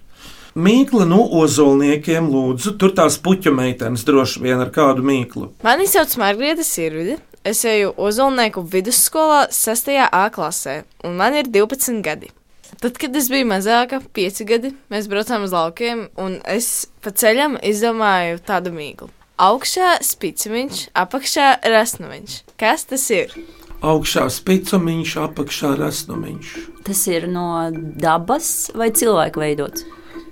Mīkla 0.57 1.05
no 1.05 1.19
ozolniekiem 1.37 2.31
lūdzu, 2.33 2.71
tur 2.81 2.89
tās 2.97 3.19
puķu 3.21 3.51
meitenes 3.53 4.01
droši 4.07 4.39
vien 4.41 4.61
ar 4.63 4.71
kādu 4.73 5.03
mīklu. 5.05 5.51
Mani 5.61 5.85
sauc 5.85 6.15
Margarita 6.17 6.63
Sirvide. 6.65 7.19
Es 7.45 7.61
eju 7.63 7.91
Ozolnieku 8.01 8.63
vidusskolā 8.65 9.43
6. 9.53 9.91
A 10.03 10.23
klasē, 10.33 10.81
un 11.05 11.13
man 11.19 11.37
ir 11.37 11.47
12 11.53 12.01
gadi. 12.03 12.31
Tad, 12.81 12.97
kad 12.97 13.15
es 13.15 13.29
biju 13.29 13.45
mazāka, 13.47 13.99
pieci 14.17 14.47
gadi, 14.49 14.73
mēs 14.91 15.05
braucām 15.11 15.45
uz 15.45 15.53
laukiem, 15.53 16.07
un 16.19 16.39
es 16.49 16.87
pa 17.05 17.13
ceļam 17.13 17.59
izdomāju 17.61 18.41
tādu 18.49 18.73
mīklu. 18.73 19.11
Augšā 19.37 19.99
spiciņš, 20.03 20.87
apakšā 20.97 21.51
rasnumiņš. 21.69 22.39
Kas 22.57 22.87
tas 22.89 23.05
ir? 23.13 23.37
Augšā 23.85 24.25
spicumiņš, 24.33 25.13
apakšā 25.27 25.75
rasnumiņš. 25.77 26.57
Tas 26.89 27.05
ir 27.13 27.29
no 27.29 27.69
dabas 28.01 28.71
vai 28.73 28.89
cilvēka 28.89 29.45
veidots? 29.45 29.85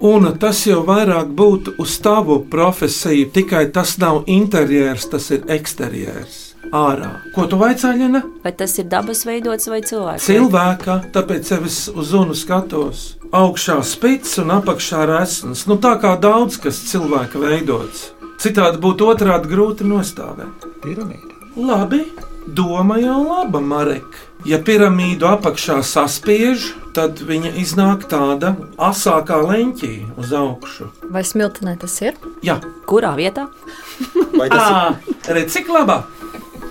Un 0.03 0.27
tas 0.39 0.59
jau 0.67 0.81
vairāk 0.83 1.29
būtu 1.37 1.75
uz 1.79 1.95
tavu 2.03 2.41
profesiju, 2.51 3.29
tikai 3.31 3.69
tas 3.71 3.95
nav 4.01 4.25
interjers, 4.27 5.07
tas 5.07 5.29
ir 5.31 5.45
eksterjers. 5.47 6.41
Ārā. 6.75 7.11
Ko 7.35 7.45
tu 7.47 7.59
vaicāji, 7.61 8.01
Lina? 8.01 8.23
Vai 8.43 8.51
tas 8.57 8.73
ir 8.81 8.87
dabas 8.89 9.23
veidots 9.27 9.69
vai 9.69 9.81
cilvēka? 9.85 10.23
Cilvēka, 10.25 10.97
tāpēc 11.15 11.51
es 11.59 11.77
uz 11.93 12.11
zunu 12.11 12.35
skatos. 12.35 13.05
Augšā 13.35 13.77
spits 13.85 14.39
un 14.41 14.51
apakšā 14.57 15.05
resns. 15.09 15.65
Nu, 15.69 15.77
tā 15.77 15.95
kā 16.01 16.15
daudz 16.19 16.57
kas 16.61 16.81
cilvēka 16.89 17.39
veidots. 17.41 18.09
Citādi 18.41 18.81
būtu 18.83 19.07
otrādi 19.13 19.51
grūti 19.51 19.87
nostāvēt. 19.87 20.67
Piramīda. 20.83 21.35
Labi, 21.55 22.01
doma 22.47 22.97
jau 23.01 23.19
laba, 23.27 23.59
Marek. 23.61 24.17
Ja 24.45 24.59
piramīdu 24.61 25.25
apakšā 25.25 25.79
saspiež, 25.85 26.67
tad 26.93 27.21
viņa 27.25 27.55
iznāk 27.61 28.05
tāda 28.11 28.53
asākā 28.77 29.39
leņķī 29.41 29.93
uz 30.21 30.33
augšu. 30.37 30.89
Vai 31.09 31.23
smiltenē 31.25 31.73
tas 31.81 31.95
ir? 32.05 32.19
Jā, 32.45 32.59
Kurā 32.85 33.15
vietā? 33.17 33.47
Vai 34.39 34.49
tas, 34.51 34.99
ir 35.31 35.41
cik 35.49 35.71
laba. 35.71 36.03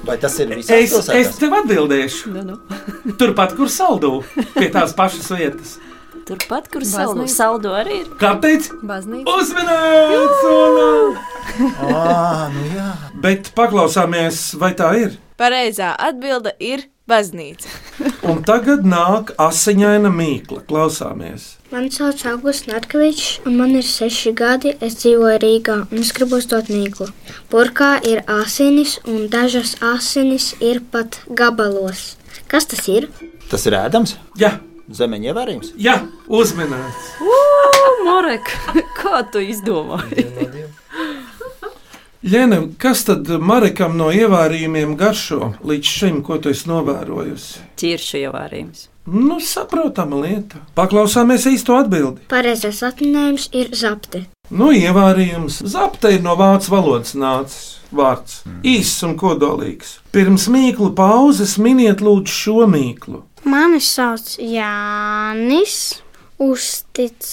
vai 0.05 0.19
tas 0.21 0.35
ir 0.39 0.51
visās 0.53 0.93
Es, 0.93 1.09
es 1.09 1.39
tev 1.41 1.55
atbildēšu. 1.63 2.31
Nu, 2.35 2.43
nu. 2.45 3.15
Turpat, 3.19 3.55
kur 3.57 3.73
saldū, 3.73 4.19
pie 4.55 4.69
tās 4.69 4.93
pašas 4.95 5.31
vietas. 5.33 5.79
Turpat, 6.25 6.71
kur 6.73 6.85
saldo, 6.89 7.21
Baznīca. 7.21 7.35
saldo 7.37 7.75
arī 7.77 7.99
ir. 8.01 8.07
Kā 8.21 8.31
teikt, 8.41 8.71
Baznīca. 8.83 9.29
uzmanīts! 9.29 10.41
Ā, 11.85 12.49
nu 12.55 12.65
jā. 12.73 12.89
Bet 13.21 13.51
paklausāmies, 13.57 14.55
vai 14.61 14.73
tā 14.79 14.89
ir. 15.03 15.19
Pareizā 15.39 15.93
atbilde 15.99 16.53
ir 16.63 16.87
baznīca. 17.11 17.69
Un 18.31 18.41
tagad 18.47 18.87
nāk 18.89 19.33
asiņaina 19.43 20.09
mīkla. 20.15 20.63
Klausāmies. 20.69 21.47
Mani 21.75 21.91
sauc 21.93 22.23
Augusts 22.31 22.69
Narkevičs, 22.71 23.41
un 23.45 23.59
man 23.61 23.75
ir 23.77 23.85
seši 23.85 24.33
gadi. 24.39 24.73
Es 24.81 24.97
dzīvoju 25.03 25.41
Rīgā, 25.43 25.79
un 25.91 26.01
es 26.05 26.13
gribu 26.17 26.39
uzdot 26.41 26.71
mīklu. 26.73 27.11
Burkā 27.53 27.97
ir 28.09 28.23
asinis, 28.31 28.97
un 29.05 29.27
dažas 29.33 29.77
asinis 29.85 30.55
ir 30.65 30.81
pat 30.95 31.21
gabalos. 31.29 32.15
Kas 32.49 32.65
tas 32.71 32.87
ir? 32.89 33.11
Tas 33.51 33.67
ir 33.69 33.77
ēdams. 33.77 34.17
Jā, 34.41 34.55
Zemeņa 34.95 35.33
ievērījums. 35.33 35.73
jā 35.81 35.99
uzmanīts. 36.29 37.11
Marek, 38.05 38.51
kā 39.01 39.23
tu 39.33 39.41
izdomāji? 39.43 40.27
Lēna, 42.25 42.63
kas 42.81 43.03
tad 43.05 43.29
Marekam 43.41 43.99
no 44.01 44.07
ievārījumiem 44.15 44.95
garšo 44.97 45.51
līdz 45.69 45.91
šim, 45.99 46.23
ko 46.25 46.39
tu 46.41 46.53
esi 46.55 46.71
novērojusi? 46.71 47.65
Ķiršu 47.81 48.21
ievārījums. 48.23 48.87
Nu, 49.05 49.37
saprotama 49.45 50.23
lieta. 50.23 50.63
Paklausāmies 50.79 51.45
īsto 51.51 51.77
atbildi. 51.77 52.23
Pareizais 52.33 52.79
atminējums 52.89 53.51
ir 53.53 53.69
zapte. 53.77 54.23
Nu, 54.49 54.71
ievārījums. 54.73 55.59
Zapte 55.69 56.15
ir 56.17 56.25
no 56.25 56.33
vācu 56.41 56.73
valodas 56.73 57.13
nācis 57.13 57.67
vārds. 57.95 58.39
Īss 58.65 59.05
un 59.05 59.19
kodolīgs. 59.21 59.99
Pirms 60.15 60.49
mīklu 60.53 60.95
pauzes 60.97 61.59
miniet 61.61 62.01
lūdzu 62.01 62.33
šo 62.41 62.65
mīklu. 62.73 63.21
Mani 63.45 63.81
sauc 63.81 64.39
Jānis 64.41 66.01
Uztic. 66.41 67.27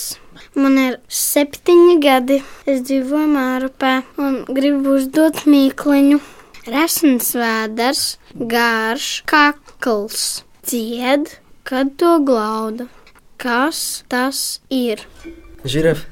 Man 0.60 0.76
ir 0.82 0.98
septiņi 1.08 1.96
gadi. 2.04 2.42
Es 2.68 2.82
dzīvoju 2.88 3.30
Mārupē 3.32 3.94
un 4.20 4.42
gribu 4.52 4.98
uzdot 4.98 5.46
mīkliņu. 5.48 6.20
Resns 6.68 7.32
vēders, 7.40 8.04
garš 8.36 9.08
kakls, 9.32 10.44
dzied, 10.68 11.32
kad 11.64 11.96
to 11.98 12.18
glauda. 12.28 12.90
Kas 13.42 14.04
tas 14.12 14.60
ir? 14.70 15.08
Žirafa. 15.64 16.06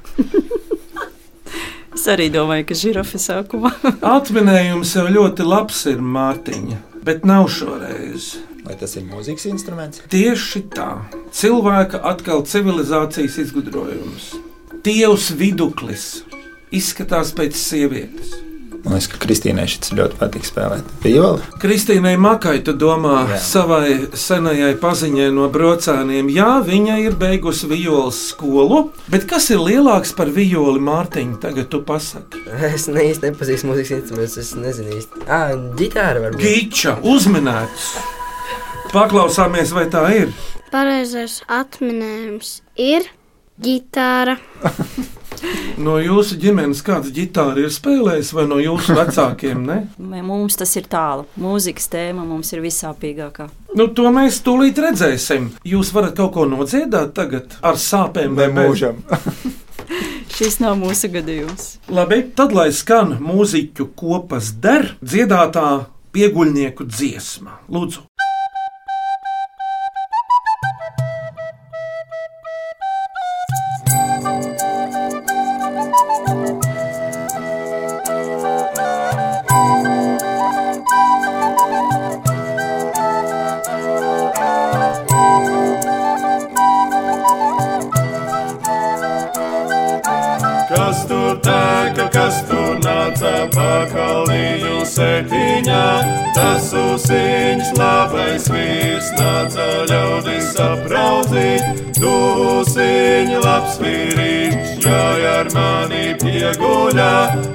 Es 1.94 2.06
arī 2.08 2.30
domāju, 2.32 2.64
ka 2.70 2.76
žirafa 2.78 3.18
sākumā. 3.20 3.74
Atminējums 4.16 4.94
jau 4.96 5.08
ļoti 5.10 5.44
labs 5.44 5.84
ir 5.90 6.00
Mārtiņa, 6.00 6.78
bet 7.04 7.26
nav 7.28 7.50
šoreiz. 7.52 8.38
Vai 8.70 8.76
tas 8.78 8.92
ir 8.94 9.02
mūzikas 9.02 9.48
instruments? 9.50 9.98
Tieši 10.12 10.60
tā. 10.70 11.00
Cilvēka 11.34 11.98
atkal 12.06 12.44
civilizācijas 12.46 13.40
izgudrojums. 13.42 14.28
Dievs 14.86 15.32
viduklis 15.34 16.04
izskatās 16.70 17.32
pēc 17.34 17.58
sievietes. 17.58 18.36
Man 18.84 18.94
liekas, 18.94 19.08
ka 19.10 19.18
Kristīnai 19.24 19.64
šis 19.68 19.90
ļoti 19.98 20.20
patīk 20.20 20.46
spēlēt. 20.46 20.92
Violi. 21.02 21.42
Kristīnai 21.60 22.12
Makai, 22.14 22.60
tu 22.64 22.76
domā, 22.78 23.24
Jā. 23.32 23.40
Savai 23.42 23.96
senajai 24.14 24.70
paziņai 24.80 25.26
no 25.34 25.48
brocēniem, 25.50 26.30
jā, 26.30 26.52
viņa 26.64 27.00
ir 27.08 27.18
beigusi 27.18 27.66
violas 27.74 28.22
skolu, 28.30 28.84
bet 29.10 29.26
kas 29.28 29.50
ir 29.50 29.60
lielāks 29.66 30.14
par 30.14 30.30
violi, 30.30 30.78
Mārtiņa? 30.86 31.40
Tagad 31.42 31.68
tu 31.74 31.82
pasaki. 31.90 32.46
Es 32.70 32.86
ne 32.86 33.08
īsti 33.10 33.32
nepazīstu 33.32 33.72
mūzikas 33.72 33.98
instrumentus, 33.98 34.38
es 34.46 34.54
nezinu 34.54 34.96
īsti. 35.00 35.26
Ah, 35.26 35.52
ģitāra 35.58 36.22
varbūt. 36.28 36.46
Gīča, 36.46 36.96
uzminēts! 37.02 38.19
Paklausāmies, 38.90 39.70
vai 39.70 39.84
tā 39.86 40.00
ir. 40.16 40.32
Pareizais 40.72 41.40
atminējums 41.46 42.56
ir 42.74 43.06
ģitāra. 43.62 44.38
No 45.80 45.94
jūsu 45.96 46.36
ģimenes 46.36 46.82
kāds 46.84 47.08
ģitāri 47.16 47.62
ir 47.64 47.70
spēlējis, 47.72 48.32
vai 48.36 48.42
no 48.50 48.58
jūsu 48.60 48.92
vecākiem? 48.98 49.62
Ne? 49.64 49.78
Mums 50.26 50.58
tas 50.60 50.74
ir 50.76 50.84
tālu. 50.90 51.24
Mūzikas 51.40 51.86
tēma 51.88 52.26
mums 52.28 52.50
ir 52.52 52.60
visāpīgākā. 52.60 53.46
Nu, 53.78 53.86
to 53.96 54.10
mēs 54.12 54.42
tūlīt 54.44 54.76
redzēsim. 54.84 55.48
Jūs 55.64 55.94
varat 55.96 56.18
kaut 56.18 56.34
ko 56.34 56.44
nodziedāt 56.50 57.14
tagad 57.16 57.56
ar 57.64 57.80
sāpēm 57.80 58.36
Vai 58.36 58.50
mūžam? 58.52 59.00
Šis 60.36 60.60
nav 60.60 60.76
mūsu 60.82 61.08
gadījums. 61.14 61.70
Labi, 61.88 62.20
tad 62.36 62.52
lai 62.52 62.68
skan 62.76 63.16
mūziķu 63.24 63.88
kopas 63.96 64.52
der 64.60 64.92
dziedātā 65.00 65.86
pieguļnieku 66.12 66.84
dziesma. 66.90 67.62
Lūdzu! 67.72 68.09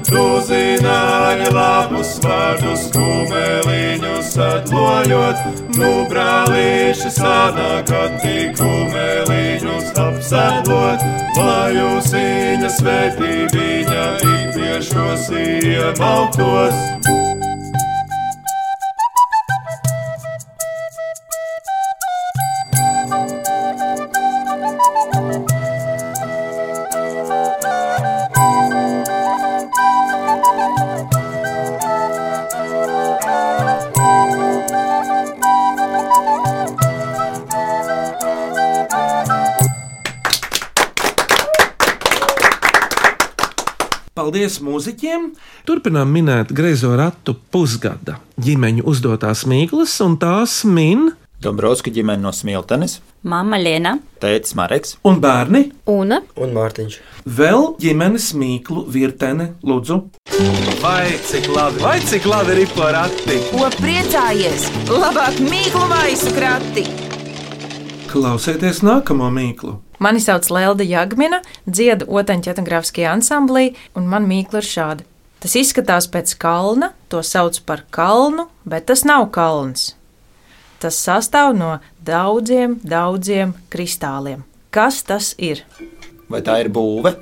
Tu 0.05 0.23
zināji 0.47 1.49
labus 1.53 2.19
vārdus, 2.23 2.87
kumeliņus 2.93 4.31
atlojot. 4.47 5.41
Nu, 5.75 5.91
brālīši 6.09 7.11
sanāk, 7.17 7.89
kad 7.91 8.19
tik 8.23 8.55
kumeliņus 8.59 9.93
apsēdot, 10.05 11.05
lai 11.37 11.75
jūs 11.75 12.11
viņa 12.15 12.73
svētībīņa 12.79 14.09
ik 14.33 14.53
tiešos 14.59 15.31
iemauktos. 15.43 17.34
Paldies 44.45 44.61
mūziķiem! 44.61 45.23
Turpinām 45.65 46.11
minēt 46.13 46.51
greizo 46.53 46.91
ratu 46.93 47.33
pusgada 47.49 48.19
ģimeņu 48.37 48.83
uzdotās 48.85 49.41
mīklas, 49.49 49.95
un 50.05 50.19
tās 50.21 50.59
min 50.69 51.07
Dombrovska 51.41 51.89
ģimene 51.89 52.21
no 52.21 52.29
Smiltenes, 52.29 52.99
Mama 53.25 53.57
Liena, 53.57 53.95
tētis 54.21 54.53
Mareks 54.53 54.99
un 55.01 55.17
bērni 55.23 55.63
Una 55.89 56.19
un 56.37 56.53
Mārtiņš. 56.53 56.99
Vēl 57.25 57.65
ģimenes 57.81 58.27
mīklu 58.37 58.85
virtene, 58.93 59.55
lūdzu. 59.65 59.97
Vai 60.83 61.17
cik 61.25 61.49
labi, 61.49 61.81
vai 61.81 61.97
cik 62.05 62.29
labi 62.29 62.59
ir 62.67 62.77
porakti? 62.77 63.39
Ko 63.49 63.65
priecājies? 63.79 64.69
Labāk 64.93 65.41
mīklu 65.41 65.89
maisu 65.89 66.37
krati! 66.37 66.85
Klausieties 68.13 68.85
nākamo 68.85 69.33
mīklu. 69.33 69.79
Mani 69.99 70.21
sauc 70.23 70.49
Lelda 70.51 70.85
Jagmina, 70.87 71.41
dziedu 71.65 72.07
otaņu 72.09 72.53
etnogrāfiskajā 72.53 73.11
ansamblī, 73.15 73.73
un 73.95 74.09
man 74.11 74.27
mīkla 74.29 74.63
ir 74.63 74.69
šāda. 74.69 75.07
Tas 75.43 75.55
izskatās 75.59 76.07
pēc 76.09 76.33
kalna, 76.41 76.93
to 77.09 77.21
sauc 77.23 77.59
par 77.67 77.85
kalnu, 77.93 78.47
bet 78.65 78.87
tas 78.89 79.05
nav 79.05 79.29
kalns. 79.35 79.93
Tas 80.81 80.97
sastāv 80.99 81.53
no 81.57 81.77
daudziem, 82.05 82.79
daudziem 82.83 83.53
kristāliem. 83.73 84.43
Kas 84.75 85.03
tas 85.07 85.33
ir? 85.37 85.63
vai 86.29 86.41
tā 86.45 86.59
ir 86.63 86.71
būve? 86.73 87.15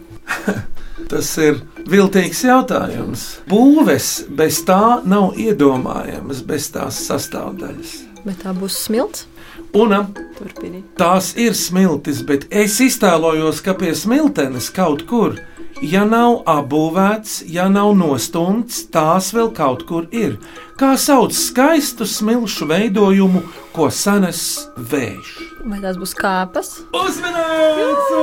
Tas 1.12 1.28
ir 1.42 1.60
viltīgs 1.90 2.44
jautājums. 2.48 3.26
Būves 3.50 4.24
bez 4.34 4.62
tā 4.66 5.02
nav 5.06 5.38
iedomājamas, 5.42 6.42
bez 6.48 6.70
tās 6.74 7.02
sastāvdaļas. 7.10 7.96
Bet 8.24 8.40
tā 8.46 8.54
būs 8.56 8.78
smilts. 8.86 9.28
Un 9.74 9.90
Turpini. 10.38 10.84
tās 10.98 11.32
ir 11.40 11.56
smiltis, 11.58 12.22
bet 12.22 12.46
es 12.54 12.76
iztēlojos, 12.84 13.62
ka 13.66 13.74
pie 13.74 13.96
smiltenes 13.98 14.68
kaut 14.70 15.02
kur, 15.10 15.40
ja 15.82 16.04
nav 16.06 16.44
apbūvēts, 16.46 17.40
ja 17.50 17.66
nav 17.74 17.96
nostumts, 17.98 18.84
tās 18.94 19.32
vēl 19.34 19.50
kaut 19.58 19.88
kur 19.90 20.06
ir. 20.14 20.38
Kā 20.78 20.94
sauc 20.98 21.34
skaistu 21.34 22.06
smilšu 22.06 22.68
veidojumu, 22.70 23.42
ko 23.74 23.90
sanes 23.90 24.68
vējš? 24.78 25.34
Vai 25.66 25.82
tās 25.82 25.98
būs 25.98 26.14
kāpas? 26.22 26.76
Uzmanīts! 26.94 28.14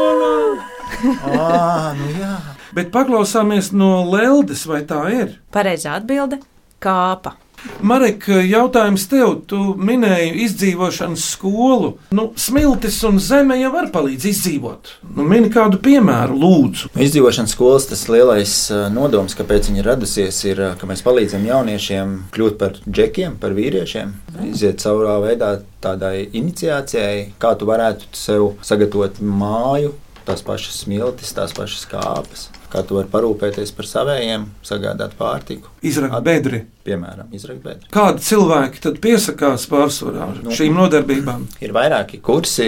Ah, 1.27 1.93
nu 1.97 2.09
jā. 2.15 2.33
Bet 2.77 2.91
paklausāmies 2.95 3.73
no 3.75 4.05
Leldes, 4.07 4.67
vai 4.71 4.83
tā 4.87 5.03
ir? 5.15 5.39
Pareizā 5.55 5.99
atbilde- 5.99 6.39
kāpa. 6.85 7.35
Marek, 7.85 8.27
jautājums 8.49 9.05
tev, 9.11 9.35
tu 9.51 9.59
minēji 9.77 10.33
izdzīvošanas 10.47 11.27
skolu. 11.35 11.95
Nu, 12.17 12.31
smiltis 12.41 12.99
un 13.09 13.21
zeme 13.23 13.59
jau 13.61 13.73
var 13.75 13.91
palīdzēt 13.95 14.31
izdzīvot. 14.31 14.93
Nu, 15.17 15.25
mini 15.29 15.51
kādu 15.53 15.81
piemēru, 15.83 16.37
lūdzu. 16.41 16.93
Izdzīvošanas 17.01 17.55
skolas 17.57 17.89
tas 17.91 18.07
lielais 18.13 18.55
uh, 18.73 18.87
nodoms, 18.93 19.35
kāpēc 19.39 19.71
viņa 19.71 19.87
radusies, 19.87 20.39
ir, 20.49 20.63
uh, 20.63 20.77
ka 20.79 20.89
mēs 20.91 21.05
palīdzam 21.07 21.47
jauniešiem 21.49 22.15
kļūt 22.35 22.61
par 22.61 22.79
džekiem, 22.85 23.37
par 23.43 23.57
vīriešiem. 23.57 24.15
Iziet 24.51 24.85
caurā 24.85 25.19
veidā 25.25 25.57
tādai 25.85 26.29
iniciācijai, 26.29 27.33
kā 27.41 27.55
tu 27.59 27.69
varētu 27.71 28.13
sev 28.17 28.55
sagatavot 28.67 29.21
māju, 29.25 29.95
tās 30.29 30.45
pašas 30.47 30.85
smiltis, 30.85 31.35
tās 31.37 31.57
pašas 31.57 31.87
kāpas. 31.91 32.49
Kā 32.71 32.85
tu 32.87 32.95
vari 32.99 33.09
parūpēties 33.11 33.73
par 33.75 33.89
saviem, 33.91 34.45
sagādāt 34.67 35.17
pārtiku. 35.19 35.73
Izrakt 35.83 36.21
bedri. 36.23 36.65
Piemēram, 36.87 37.27
izrakt 37.37 37.61
bedri. 37.65 37.89
Kādi 37.93 38.23
cilvēki 38.25 38.81
tad 38.81 38.97
piesakās 39.05 39.67
pārsvarā 39.69 40.29
Nu. 40.41 40.53
šīm 40.55 40.73
nodarbībām? 40.79 41.43
Ir 41.61 41.75
vairāki 41.77 42.21
kursi, 42.25 42.65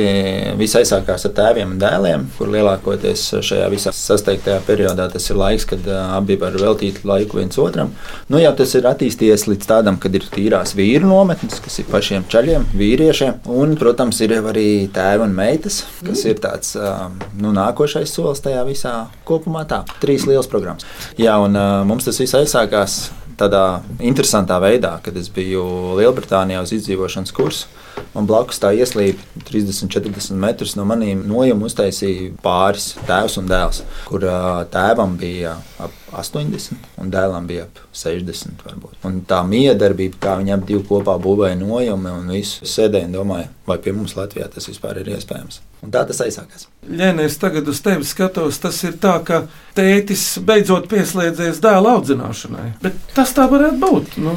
visai 0.59 0.83
sākās 0.89 1.25
ar 1.29 1.33
tēviem 1.39 1.73
un 1.73 1.79
dēliem, 1.81 2.27
kur 2.37 2.51
lielākoties 2.53 3.23
šajā 3.41 3.71
visā 3.73 3.93
sasteigtajā 3.97 4.59
periodā 4.67 5.07
tas 5.13 5.31
ir 5.31 5.39
laiks, 5.41 5.65
kad 5.71 5.87
abi 5.95 6.37
var 6.43 6.59
veltīt 6.61 7.01
laiku 7.09 7.41
viens 7.41 7.57
otram. 7.63 7.95
Nu, 8.29 8.41
jau 8.43 8.53
tas 8.59 8.75
ir 8.77 8.89
attīstījies 8.91 9.47
līdz 9.49 9.71
tādam, 9.71 9.97
kad 10.03 10.15
ir 10.19 10.27
tīrās 10.35 10.75
vīru 10.77 11.09
nometnes, 11.09 11.63
kas 11.65 11.79
ir 11.81 11.89
pašiem 11.91 12.27
ceļiem, 12.33 12.69
vīriešiem. 12.77 13.41
Un, 13.49 13.77
protams, 13.81 14.21
ir 14.27 14.37
arī 14.43 14.69
tēvi 14.93 15.25
un 15.25 15.35
meitas, 15.41 15.83
kas 16.05 16.27
ir 16.29 16.43
tāds 16.43 16.77
nu, 16.77 17.55
nākošais 17.57 18.13
solis 18.13 18.45
tajā 18.45 18.67
visā 18.69 18.95
kopumā. 19.29 19.65
Tā. 19.73 19.85
Trīs 20.01 20.27
lielas 20.29 20.49
programmas. 20.51 20.87
Jā, 21.21 21.37
un 21.43 21.59
ā, 21.59 21.67
mums 21.89 22.09
tas 22.09 22.21
viss 22.23 22.37
aizsākās 22.39 22.97
tādā 23.39 23.83
interesantā 24.03 24.59
veidā, 24.63 24.97
kad 25.05 25.17
es 25.19 25.31
biju 25.33 25.63
Lielbritānijā 25.99 26.63
uz 26.65 26.75
izdzīvošanas 26.77 27.35
kursu. 27.35 27.71
Man 28.13 28.29
blakus 28.29 28.61
tā 28.61 28.73
ieslīd 28.77 29.21
30, 29.49 29.89
40 29.93 30.37
metrus 30.41 30.77
no 30.77 30.85
maniem 30.89 31.25
nojumiem 31.29 31.67
uztaisīja 31.69 32.33
pāris 32.45 32.93
tēvs 33.09 33.39
un 33.41 33.51
dēls, 33.51 33.83
kur 34.09 34.25
ā, 34.29 34.39
tēvam 34.73 35.17
bija 35.21 35.57
ap 35.83 36.02
80 36.13 37.01
un 37.03 37.11
dēlam 37.13 37.49
bija 37.49 37.67
ap 37.67 37.83
60. 37.97 38.63
Varbūt. 38.67 39.01
Un 39.09 39.21
tā 39.29 39.43
miedarbība, 39.49 40.21
kā 40.23 40.37
viņi 40.41 40.55
abi 40.57 40.81
kopā 40.89 41.17
būvēja 41.23 41.59
nojumi 41.61 42.13
un 42.13 42.33
visu 42.35 42.69
sēdēju 42.69 43.11
un 43.11 43.19
domāju, 43.19 43.51
vai 43.69 43.79
pie 43.83 43.95
mums 43.97 44.17
Latvijā 44.19 44.49
tas 44.53 44.69
vispār 44.71 45.03
ir 45.03 45.15
iespējams. 45.17 45.63
Un 45.83 45.91
tā 45.91 46.05
tas 46.07 46.21
aizsākās. 46.23 46.69
Lēnē, 46.87 47.25
es 47.27 47.35
tagad 47.43 47.67
uz 47.71 47.81
tevi 47.83 48.07
skatos. 48.07 48.61
Tas 48.63 48.77
ir 48.87 48.95
tā, 49.03 49.17
ka 49.27 49.41
tētis 49.75 50.37
beidzot 50.47 50.87
pieslēdzies 50.91 51.59
dēla 51.63 51.97
audzināšanai. 51.97 52.69
Bet 52.85 52.99
tas 53.17 53.35
tā 53.35 53.49
varētu 53.51 53.81
būt. 53.83 54.17
Nu, 54.23 54.37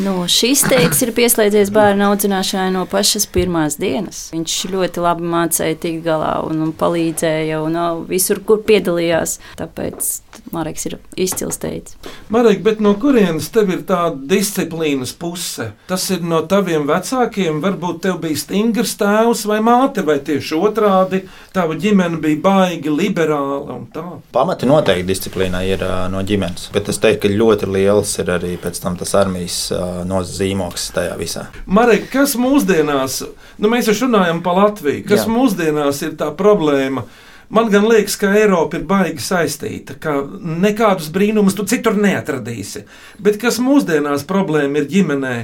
No 0.00 0.24
šīs 0.30 0.62
teiks 0.70 1.02
ir 1.04 1.12
pieslēdzies 1.16 1.72
bērnu 1.74 2.06
audzināšanai 2.08 2.70
no 2.72 2.86
pašas 2.88 3.26
pirmās 3.32 3.76
dienas. 3.80 4.28
Viņš 4.32 4.56
ļoti 4.72 5.04
labi 5.04 5.28
mācīja 5.34 5.80
tikt 5.82 6.04
galā 6.06 6.38
un, 6.46 6.62
un 6.64 6.72
palīdzēja 6.80 7.60
un 7.64 7.76
visur, 8.08 8.40
kur 8.46 8.62
piedalījās. 8.64 9.36
Tāpēc 9.60 10.14
Mareks 10.54 10.88
ir 10.88 10.99
izcils 11.16 11.58
teicis. 11.60 11.96
Marek, 12.28 12.62
bet 12.62 12.80
no 12.80 12.94
kurienes 13.00 13.48
tev 13.52 13.72
ir 13.74 13.82
tā 13.88 14.10
disciplīnas 14.14 15.12
puse? 15.18 15.70
Tas 15.90 16.06
ir 16.14 16.24
no 16.26 16.42
taviem 16.48 16.86
vecākiem. 16.88 17.60
Varbūt 17.64 18.02
tev 18.06 18.20
bija 18.22 18.38
stingrs 18.38 18.94
tēvs 19.00 19.44
vai 19.50 19.60
māte, 19.64 20.04
vai 20.06 20.18
tieši 20.24 20.58
otrādi. 20.58 21.22
Tava 21.54 21.76
ģimene 21.80 22.20
bija 22.22 22.40
baigi 22.44 22.92
liberāla 22.94 23.76
un 23.76 23.88
tā. 23.92 24.04
Pamati 24.34 24.68
noteikti 24.70 25.08
disciplīnai 25.10 25.64
ir 25.72 25.84
ā, 25.86 25.94
no 26.12 26.22
ģimenes, 26.26 26.68
bet 26.74 26.92
es 26.92 27.00
teiktu, 27.02 27.26
ka 27.26 27.40
ļoti 27.42 27.70
liels 27.70 28.14
ir 28.22 28.30
arī 28.36 28.54
pēc 28.60 28.82
tam 28.82 28.98
tas 29.00 29.16
armijas 29.18 29.58
ā, 29.74 29.88
nozīmoks 30.08 30.90
tajā 30.96 31.16
visā. 31.20 31.48
Marek, 31.66 32.08
kas 32.12 32.36
mūsdienās, 32.40 33.22
nu 33.58 33.72
mēs 33.72 33.90
jau 33.90 33.98
runājam 34.04 34.44
par 34.44 34.60
Latviju, 34.60 35.04
kas. 35.08 35.26
Jā. 35.26 35.32
mūsdienās 35.34 36.04
ir 36.06 36.14
tā 36.20 36.30
problēma? 36.36 37.04
Man 37.50 37.66
gan 37.72 37.88
liekas, 37.90 38.14
ka 38.20 38.30
Eiropa 38.38 38.78
ir 38.78 38.84
baigi 38.86 39.24
saistīta, 39.24 39.96
ka 39.98 40.20
nekādus 40.38 41.08
brīnumus 41.10 41.56
tu 41.58 41.64
citur 41.66 41.96
neatradīsi. 41.98 42.84
Bet 43.18 43.40
kas 43.42 43.58
mūsdienās 43.62 44.22
problēma 44.28 44.78
ir 44.78 44.86
ģimenē? 44.92 45.34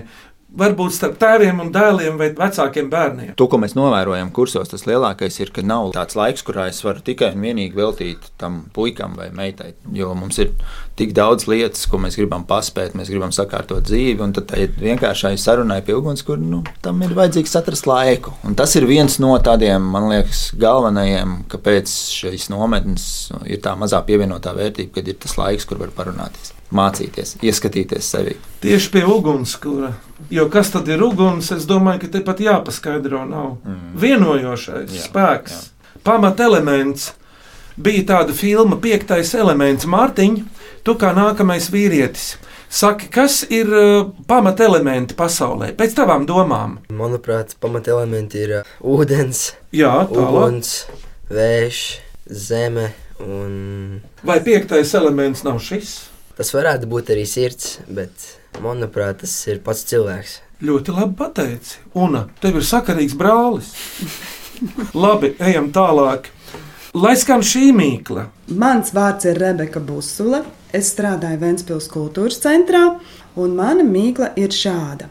Varbūt 0.56 0.94
starp 0.96 1.18
tēviem 1.20 1.58
un 1.60 1.68
dēliem 1.68 2.14
vai 2.16 2.30
vecākiem 2.32 2.86
bērniem. 2.88 3.32
To, 3.36 3.44
ko 3.52 3.58
mēs 3.60 3.74
novērojam 3.76 4.30
kursos, 4.32 4.70
tas 4.70 4.86
lielākais 4.88 5.36
ir, 5.42 5.50
ka 5.52 5.60
nav 5.60 5.90
tāds 5.92 6.16
laiks, 6.16 6.44
kurā 6.46 6.70
es 6.70 6.80
varu 6.84 7.02
tikai 7.04 7.34
un 7.34 7.44
vienīgi 7.44 7.76
veltīt 7.76 8.30
tam 8.40 8.62
puikam 8.72 9.18
vai 9.18 9.28
meitai. 9.36 9.74
Jo 9.92 10.14
mums 10.16 10.40
ir 10.40 10.54
tik 10.96 11.12
daudz 11.16 11.44
lietas, 11.50 11.84
ko 11.92 12.00
mēs 12.00 12.16
gribam 12.16 12.46
paspēt, 12.48 12.96
mēs 12.96 13.12
gribam 13.12 13.34
sakārtot 13.36 13.84
dzīvi, 13.84 14.16
un 14.24 14.32
tad 14.38 14.54
vienkāršai 14.80 15.34
sarunai 15.40 15.82
pie 15.84 15.98
ugunskura, 15.98 16.40
nu, 16.40 16.62
tam 16.80 17.04
ir 17.04 17.12
vajadzīgs 17.20 17.56
atrast 17.60 17.90
laiku. 17.90 18.32
Un 18.48 18.56
tas 18.56 18.72
ir 18.80 18.88
viens 18.88 19.20
no 19.20 19.36
tādiem, 19.36 19.92
man 19.92 20.08
liekas, 20.14 20.46
galvenajiem, 20.56 21.42
kāpēc 21.52 21.92
šīs 22.22 22.48
nometnes 22.54 23.06
ir 23.44 23.60
tā 23.60 23.76
mazā 23.76 24.00
pievienotā 24.08 24.56
vērtība, 24.56 24.96
kad 24.96 25.12
ir 25.12 25.20
tas 25.20 25.36
laiks, 25.36 25.68
kur 25.68 25.84
var 25.84 25.92
parunāties, 26.00 26.56
mācīties, 26.72 27.36
ieskatīties 27.44 28.12
sevi. 28.16 28.40
Tieši 28.64 28.94
pie 28.96 29.04
ugunskura. 29.04 29.92
Jo 30.30 30.48
kas 30.50 30.72
tad 30.74 30.88
ir 30.90 31.02
uguns? 31.06 31.52
Es 31.54 31.68
domāju, 31.68 32.04
ka 32.04 32.12
te 32.16 32.22
pat 32.26 32.42
jāpaskaidro. 32.42 33.22
Nav 33.28 33.56
mm. 33.62 33.94
vienojošais 34.02 34.96
jā, 34.96 35.04
spēks, 35.06 35.54
jā. 35.54 36.00
pamatelements. 36.06 37.12
Bija 37.76 38.06
tāda 38.08 38.32
filma, 38.32 38.78
piektais 38.80 39.34
elements, 39.36 39.84
Mārtiņa. 39.86 40.46
Tu 40.86 40.94
kā 40.98 41.10
nākamais 41.16 41.68
vīrietis. 41.74 42.36
Saki, 42.72 43.08
kas 43.12 43.40
ir 43.52 43.70
uh, 43.70 44.08
pamatelementi 44.26 45.14
pasaulē, 45.18 45.70
pēc 45.78 45.94
tavām 45.98 46.26
domām? 46.26 46.76
Manuprāt, 46.90 47.54
pamatelementi 47.62 48.42
ir 48.42 48.54
uh, 48.60 48.72
ūdens, 48.82 49.52
Jā, 49.74 49.92
tālāk. 50.08 50.16
uguns, 50.24 50.72
vējš, 51.30 51.82
zeme 52.26 52.88
un. 53.22 54.00
Vai 54.26 54.40
piektais 54.46 54.94
elements 54.98 55.44
nav 55.46 55.60
šis? 55.62 55.94
Tas 56.36 56.50
varētu 56.52 56.90
būt 56.90 57.14
arī 57.14 57.22
sirds, 57.28 57.78
bet 57.86 58.26
manuprāt, 58.64 59.20
tas 59.22 59.34
ir 59.50 59.60
pats 59.64 59.84
cilvēks. 59.90 60.40
Ļoti 60.66 60.94
labi 60.96 61.18
pateici. 61.18 61.80
Un 62.00 62.16
tev 62.40 62.60
ir 62.60 62.64
sakarīgs 62.64 63.16
brālis. 63.18 63.74
labi, 65.04 65.34
ejam 65.38 65.70
tālāk. 65.74 66.30
Lai 66.96 67.12
skan 67.20 67.42
šī 67.44 67.74
mīkla, 67.76 68.30
Mans 68.56 68.92
vārds 68.94 69.26
ir 69.28 69.36
Rebeka 69.42 69.82
Busula. 69.84 70.44
Es 70.72 70.92
strādāju 70.94 71.40
Vēncpils 71.42 71.90
kultūras 71.92 72.38
centrā, 72.40 72.84
un 73.36 73.56
mana 73.58 73.84
mīkla 73.84 74.30
ir 74.40 74.54
šāda. 74.54 75.10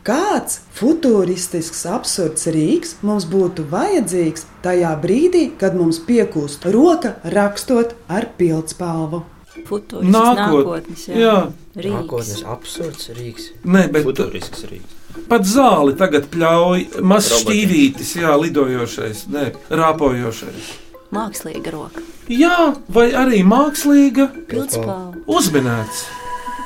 Kāds 0.00 0.62
futuristisks, 0.74 1.82
absurds 1.84 2.48
rīks 2.48 2.94
mums 3.04 3.26
būtu 3.28 3.66
vajadzīgs 3.68 4.46
tajā 4.64 4.94
brīdī, 5.02 5.50
kad 5.60 5.76
mums 5.76 6.00
piekūst 6.06 6.64
roka 6.72 7.18
rakstot 7.36 7.92
ar 8.08 8.30
pildspalvu? 8.38 9.20
Futuristisks 9.66 10.16
Nākot- 10.16 10.64
nākotnes, 10.64 11.08
jā. 11.08 11.52
Rīks. 11.76 11.94
Nākotnes 11.96 12.44
absurds 12.46 13.08
rīks. 13.16 13.48
Nē, 13.64 13.90
bet 13.92 14.04
Futurisks 14.04 14.64
rīks. 14.70 14.96
Pat 15.28 15.42
zāli 15.42 15.96
tagad 15.98 16.28
pļauj 16.30 17.02
mazs 17.02 17.32
šķīvītis, 17.42 18.14
jā, 18.22 18.34
lidojošais, 18.40 19.26
ne, 19.28 19.52
rāpojošais. 19.70 20.70
Mākslīga 21.12 21.72
roka. 21.74 22.00
Jā, 22.30 22.76
vai 22.88 23.08
arī 23.10 23.42
mākslīga 23.42 24.28
Pildspalva. 24.46 25.14
uzminēts. 25.26 26.04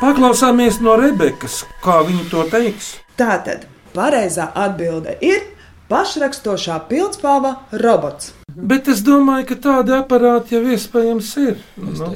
Paklausāmies 0.01 0.81
no 0.85 0.97
Rebekas, 1.01 1.65
kā 1.83 2.03
viņa 2.05 2.29
to 2.31 2.45
teiks. 2.53 2.97
Tātad 3.17 3.65
pareizā 3.95 4.51
atbilde 4.55 5.17
ir 5.23 5.41
pašrakstošā 5.89 6.81
pildspalva 6.89 7.55
robots. 7.73 8.33
Bet 8.57 8.89
es 8.89 9.01
domāju, 9.03 9.47
ka 9.47 9.55
tādi 9.55 9.95
aparāti 9.97 10.57
jau 10.57 10.63
iespējams 10.75 11.31
ir. 11.49 11.57
Nu. 11.77 12.11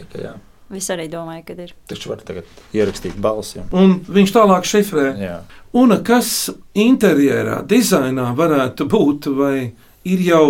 Es 0.77 0.91
arī 0.93 1.07
domāju, 1.09 1.47
ka 1.49 1.55
ir. 1.65 1.73
Taču 1.89 2.11
var 2.13 2.21
tagad 2.29 2.49
ierakstīt 2.77 3.17
balsi. 3.17 3.63
Un 3.73 4.01
viņš 4.05 4.35
tālāk 4.35 4.69
šifrē. 4.69 5.07
Jā. 5.17 5.39
Un 5.79 5.95
kas 6.05 6.51
interjerā, 6.77 7.63
dizainā 7.69 8.31
varētu 8.37 8.89
būt, 8.89 9.31
vai 9.39 9.71
ir 10.09 10.27
jau 10.27 10.45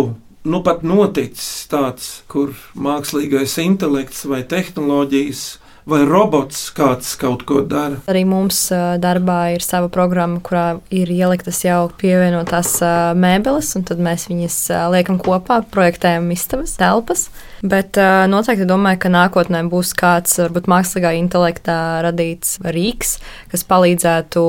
nu 0.49 0.61
pat 0.63 0.83
noticis 0.87 1.67
tāds, 1.71 2.11
kur 2.31 2.51
mākslīgais 2.75 3.57
intelekts 3.63 4.25
vai 4.27 4.43
tehnoloģijas 4.47 5.47
vai 5.89 6.03
robots 6.05 6.67
kāds 6.75 7.15
kaut 7.19 7.43
ko 7.49 7.63
dara. 7.65 7.97
Arī 8.11 8.21
mums 8.27 8.67
darbā 9.01 9.55
ir 9.55 9.63
sava 9.65 9.89
programma, 9.91 10.41
kurā 10.45 10.79
ir 10.93 11.09
ieliktas 11.11 11.63
jau 11.65 11.87
pievienotās 11.99 12.75
mēbeles, 13.17 13.71
un 13.79 13.87
tad 13.89 14.03
mēs 14.03 14.27
viņas 14.29 14.59
liekam 14.93 15.19
kopā, 15.21 15.63
projektējam 15.73 16.29
istabas, 16.35 16.75
telpas. 16.79 17.29
Bet 17.61 17.97
ā, 17.99 18.25
noteikti 18.31 18.67
domāju, 18.67 19.01
ka 19.03 19.11
nākotnē 19.11 19.61
būs 19.71 19.91
kāds 19.97 20.37
varbūt 20.39 20.69
mākslīgā 20.71 21.11
intelektā 21.19 21.77
radīts 22.05 22.57
rīks, 22.63 23.17
kas 23.51 23.65
palīdzētu, 23.67 24.43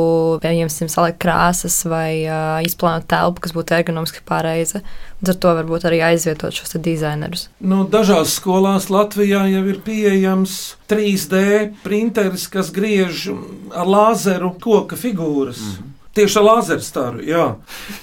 pieņemsim, 0.45 0.91
salikt 0.93 1.19
krāsas 1.23 1.81
vai 1.91 2.23
ā, 2.31 2.41
izplānot 2.67 3.09
telpu, 3.11 3.43
kas 3.47 3.55
būtu 3.57 3.75
ergonomiski 3.81 4.23
pareiza. 4.27 4.85
Līdz 5.21 5.35
ar 5.35 5.39
to 5.43 5.55
varbūt 5.59 5.87
arī 5.91 6.01
aizvietot 6.07 6.55
šos 6.57 6.73
te 6.73 6.81
dizainerus. 6.81 7.49
Nu, 7.61 7.83
dažās 7.91 8.39
skolās 8.39 8.89
Latvijā 8.93 9.43
jau 9.51 9.65
ir 9.69 9.81
pieejams 9.85 10.59
3D 10.91 11.43
printeris, 11.85 12.47
kas 12.53 12.71
griež 12.73 13.29
ar 13.75 13.91
lāzeru 13.91 14.55
koka 14.63 14.97
figūras. 14.97 15.61
Mm 15.61 15.75
-hmm. 15.77 15.90
Tieši 16.17 16.41
ar 16.41 16.47
lāzeru 16.47 16.83
staru, 16.83 17.21
jā. 17.23 17.45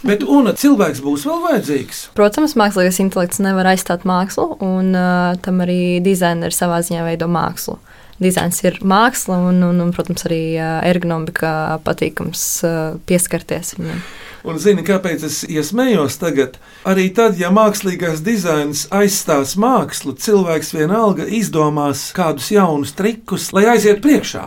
Bet 0.08 0.24
un 0.24 0.48
cilvēks 0.56 1.02
būs 1.04 1.26
vēl 1.28 1.42
vajadzīgs. 1.44 2.04
Protams, 2.16 2.56
mākslīgais 2.60 3.02
intelekts 3.04 3.42
nevar 3.44 3.68
aizstāt 3.74 4.06
mākslu, 4.08 4.54
un 4.64 4.96
uh, 4.96 5.36
tam 5.44 5.60
arī 5.66 6.00
dizaineri 6.06 6.56
savā 6.56 6.80
ziņā 6.88 7.04
veido 7.10 7.28
mākslu. 7.32 7.76
Dizains 8.24 8.64
ir 8.64 8.80
māksla, 8.82 9.42
un, 9.50 9.60
un, 9.68 9.84
un 9.84 9.92
protams, 9.94 10.24
arī 10.26 10.40
ergonomika 10.88 11.52
patīkams 11.86 12.46
uh, 12.66 12.80
pieskarties 13.10 13.76
viņam. 13.78 14.00
Un 14.48 14.56
zini, 14.64 14.86
kāpēc 14.88 15.26
es 15.28 15.42
iesmējos 15.44 16.16
tagad? 16.22 16.56
Arī 16.88 17.10
tad, 17.12 17.36
ja 17.36 17.50
mākslīgais 17.52 18.22
dizains 18.24 18.86
aizstās 18.96 19.58
mākslu, 19.60 20.16
cilvēks 20.16 20.72
vienalga 20.78 21.28
izdomās 21.28 22.08
kādus 22.16 22.54
jaunus 22.56 22.96
trikus, 22.96 23.52
lai 23.52 23.66
aiziet 23.74 24.00
priekšā. 24.06 24.46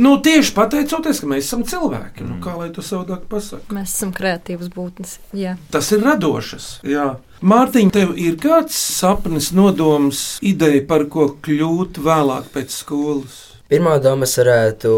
Nu, 0.00 0.14
tieši 0.24 0.54
pateicoties, 0.56 1.18
ka 1.20 1.28
mēs 1.28 1.44
esam 1.44 1.60
cilvēki. 1.68 2.24
Nu, 2.24 2.38
kā 2.40 2.54
lai 2.56 2.70
to 2.72 2.80
savādāk 2.84 3.26
pasakā? 3.28 3.68
Mēs 3.76 3.92
esam 3.98 4.14
kreatīvas 4.16 4.70
būtnes. 4.72 5.18
Jā. 5.36 5.58
Tas 5.74 5.90
ir 5.92 6.00
radošs. 6.06 6.70
Jā. 6.88 7.18
Mārtiņ, 7.44 7.92
tev 7.92 8.14
ir 8.20 8.38
kāds 8.40 8.76
sapnis, 8.76 9.50
nodoms, 9.56 10.38
ideja 10.40 10.80
par 10.88 11.04
ko 11.12 11.28
kļūt 11.44 12.00
vēlāk 12.04 12.48
pēc 12.54 12.80
skolas? 12.80 13.38
Pirmā 13.70 13.92
doma 14.02 14.26
varētu 14.26 14.92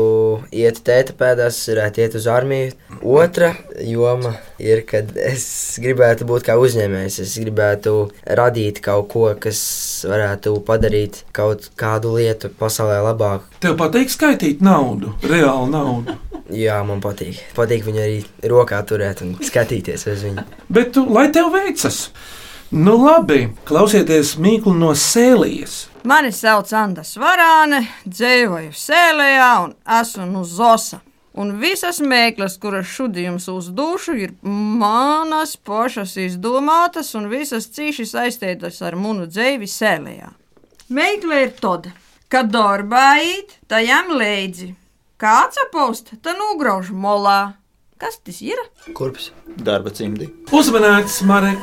iet 0.56 0.78
tēta 0.86 1.12
pēdās, 1.12 1.58
varētu 1.68 2.00
iet 2.00 2.14
uz 2.16 2.24
armiju. 2.32 2.70
Otra 3.04 3.50
joma 3.84 4.32
ir, 4.56 4.80
kad 4.88 5.10
es 5.20 5.44
gribētu 5.82 6.24
būt 6.30 6.46
kā 6.46 6.56
uzņēmējs. 6.56 7.18
Es 7.20 7.34
gribētu 7.42 7.92
radīt 8.24 8.80
kaut 8.80 9.10
ko, 9.12 9.26
kas 9.36 9.60
varētu 10.08 10.54
padarīt 10.64 11.20
kaut 11.36 11.68
kādu 11.76 12.14
lietu 12.16 12.48
pasaulē 12.56 13.02
labāku. 13.10 13.60
Tev 13.60 13.76
patīk 13.76 14.08
skaitīt 14.14 14.64
naudu, 14.64 15.12
reālu 15.20 15.68
naudu. 15.68 16.16
Jā, 16.48 16.80
man 16.88 17.04
patīk. 17.04 17.44
Patīk 17.52 17.84
viņu 17.84 18.04
arī 18.08 18.18
rokā 18.48 18.80
turēt 18.88 19.20
un 19.20 19.36
skatīties 19.36 20.08
uz 20.08 20.24
viņu. 20.30 20.48
Bet, 20.72 20.94
tu, 20.96 21.04
lai 21.12 21.28
tev 21.28 21.52
veicas, 21.52 22.06
nu 22.72 22.96
labi, 23.04 23.50
klausieties 23.68 24.38
mīklu 24.40 24.72
no 24.80 24.96
sēlijas. 24.96 25.82
Mani 26.02 26.32
sauc 26.34 26.66
Anna 26.74 27.04
Svarāne, 27.06 27.84
dzīvoju 28.02 28.72
Sēlējā 28.74 29.50
un 29.62 29.74
esmu 30.00 30.24
no 30.26 30.42
Zosa. 30.42 30.98
Un 31.38 31.54
visas 31.62 32.00
mēklas, 32.02 32.56
kuras 32.60 32.90
šodien 32.90 33.30
jums 33.30 33.46
uzdošu, 33.48 34.16
ir 34.18 34.32
manas 34.42 35.54
pašas 35.54 36.16
izdomātas 36.24 37.14
un 37.14 37.30
visas 37.30 37.70
cīši 37.70 38.08
saistītas 38.10 38.82
ar 38.82 38.98
munu 38.98 39.28
dzīvi 39.30 39.70
Sēlējā. 39.70 40.32
Mēkla 40.90 41.40
ir 41.46 41.54
tāda, 41.62 41.94
ka 42.26 42.42
darbā 42.50 43.06
īt, 43.22 43.56
tajam 43.70 44.10
līdzi. 44.18 44.72
Kāds 45.22 45.62
apaust, 45.68 46.16
tad 46.18 46.34
nograuž 46.34 46.90
molā. 46.90 47.54
Kas 48.02 48.18
tas 48.18 48.42
ir? 48.42 48.58
Kurps 48.90 49.30
darba 49.54 49.94
cimdi. 49.94 50.32
Uzmanīts, 50.50 51.22
Marek! 51.22 51.62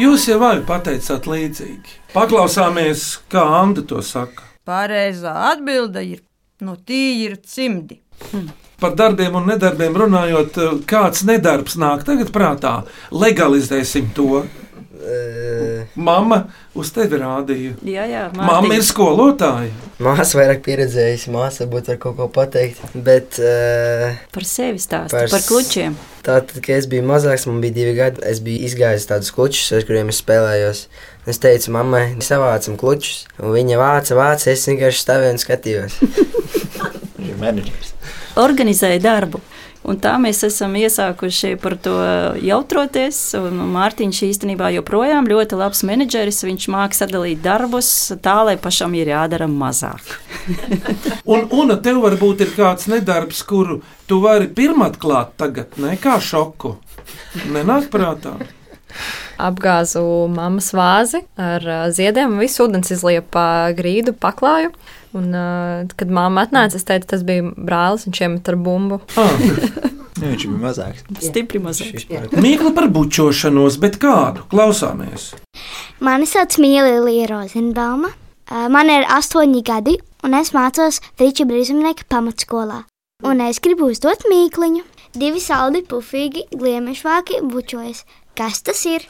Jūs 0.00 0.30
jau 0.30 0.40
arī 0.48 0.64
pateicāt 0.64 1.28
līdzīgi. 1.28 1.99
Paklausāmies, 2.10 3.20
kā 3.30 3.42
Anna 3.60 3.84
to 3.86 4.00
saka. 4.02 4.42
Pareizā 4.66 5.30
atbilde 5.52 6.02
ir: 6.02 6.22
no 6.60 6.74
tī 6.76 7.02
ir 7.26 7.36
cimdi. 7.46 8.00
Par 8.80 8.96
darbiem 8.96 9.36
un 9.36 9.46
nedarbiem 9.48 9.94
runājot, 10.02 10.58
kāds 10.88 11.22
nedarbs 11.28 11.76
nāk 11.80 12.02
tagad 12.08 12.32
prātā? 12.34 12.80
Legalizēsim 13.12 14.10
to. 14.16 14.42
Mama 15.94 16.42
uz 16.76 16.90
tevi 16.92 17.20
rādīja. 17.20 17.76
Jā, 17.86 18.04
jā, 18.10 18.26
Mama 18.36 18.74
ir 18.76 18.84
skolotāja. 18.84 19.70
Māsa 20.00 20.38
vairāk 20.38 20.62
pieredzējusi, 20.64 21.28
māsa 21.34 21.66
varbūt 21.66 21.90
var 21.90 21.98
kaut 22.00 22.14
ko 22.16 22.26
pateikt. 22.32 22.80
Bet, 23.04 23.36
uh, 23.36 24.16
Par 24.32 24.46
sevi 24.48 24.80
stāstu, 24.80 25.18
par 25.28 25.44
klučiem. 25.44 25.98
Tātad, 26.24 26.56
kad 26.64 26.78
es 26.78 26.88
biju 26.88 27.04
mazāks, 27.08 27.44
man 27.50 27.60
bija 27.60 27.76
divi 27.76 27.92
gadi, 27.98 28.22
es 28.30 28.40
biju 28.44 28.64
izgājis 28.64 29.08
tādus 29.10 29.28
klučus, 29.36 29.66
ar 29.76 29.84
kuriem 29.88 30.08
es 30.12 30.22
spēlējos. 30.22 30.82
Es 31.28 31.40
teicu, 31.42 31.74
mammai, 31.76 32.04
savācam 32.24 32.80
klučus, 32.80 33.26
un 33.42 33.52
viņa 33.52 33.76
vāca, 33.80 34.16
vāca, 34.16 34.48
es 34.54 34.64
vienkārši 34.70 35.04
stāvēju 35.04 35.36
un 35.36 35.42
skatījos. 35.44 36.00
Viņš 37.20 37.28
ir 37.28 37.40
menedžers. 37.44 37.92
Organizēja 38.40 39.04
darbu. 39.04 39.42
Un 39.88 39.96
tā 39.96 40.12
mēs 40.20 40.42
esam 40.44 40.74
iesākuši 40.76 41.54
par 41.62 41.74
to 41.80 41.94
jautroties. 42.44 43.18
Mārtiņš 43.74 44.20
īstenībā 44.26 44.68
joprojām 44.76 45.28
ļoti 45.30 45.56
labs 45.56 45.80
menedžeris. 45.88 46.42
Viņš 46.44 46.66
māca 46.72 47.00
sadalīt 47.00 47.40
darbus 47.44 47.88
tā, 48.20 48.36
lai 48.44 48.58
pašam 48.60 48.94
ir 48.98 49.12
jādara 49.14 49.48
mazāk. 49.50 50.04
Un, 51.30 51.44
un 51.52 51.72
tev 51.84 52.00
varbūt 52.02 52.40
ir 52.42 52.52
kāds 52.56 52.88
nedarbs, 52.90 53.42
kuru 53.46 53.80
tu 54.08 54.18
vari 54.24 54.48
pirmatklāt 54.50 55.36
tagad, 55.38 55.76
ne 55.78 55.92
kā 56.00 56.16
šoku. 56.22 56.74
Nenāk 57.52 57.90
prātā. 57.92 58.32
Apgāzu 59.40 60.02
mammas 60.32 60.72
vāzi 60.76 61.22
ar 61.40 61.64
ziediem, 61.94 62.40
visu 62.42 62.66
ūdens 62.66 62.90
izlieju 62.96 63.22
pa 63.30 63.44
grīdu, 63.76 64.16
paklāju. 64.18 64.72
Un, 65.16 65.32
ā, 65.34 65.44
kad 65.98 66.10
mamma 66.14 66.44
atnāca, 66.46 66.78
es 66.78 66.86
teicu, 66.86 67.08
tas 67.10 67.24
bija 67.26 67.48
brālis, 67.56 68.06
viņš 68.06 68.20
iemet 68.22 68.50
ar 68.52 68.58
bumbu. 68.62 69.00
Ah. 69.18 69.32
Jā, 69.40 70.28
viņš 70.30 70.44
bija 70.46 70.60
mazāks. 70.62 71.04
Stipri 71.24 71.58
mazāks. 71.62 72.06
Mīkla 72.38 72.70
par 72.76 72.86
bučošanos, 72.94 73.80
bet 73.82 73.98
kādu 74.02 74.46
klausāmies? 74.52 75.32
Mani 76.04 76.28
sauc 76.30 76.54
Mīlīna 76.62 77.26
Rozenbauma. 77.32 78.12
Man 78.50 78.90
ir 78.90 79.04
astoņi 79.06 79.60
gadi, 79.66 79.96
un 80.26 80.34
es 80.38 80.50
mācos 80.54 80.98
Friča 81.18 81.44
Brīsumnieka 81.46 82.06
pamatskolā. 82.10 82.84
Un 83.26 83.42
es 83.44 83.60
gribu 83.62 83.90
uzdot 83.92 84.24
mīkliņu. 84.30 84.82
Divi 85.18 85.42
saldi, 85.42 85.82
pufīgi, 85.86 86.46
gliemešvāki 86.54 87.42
bučojas. 87.50 88.04
Kas 88.38 88.62
tas 88.66 88.80
ir? 88.86 89.02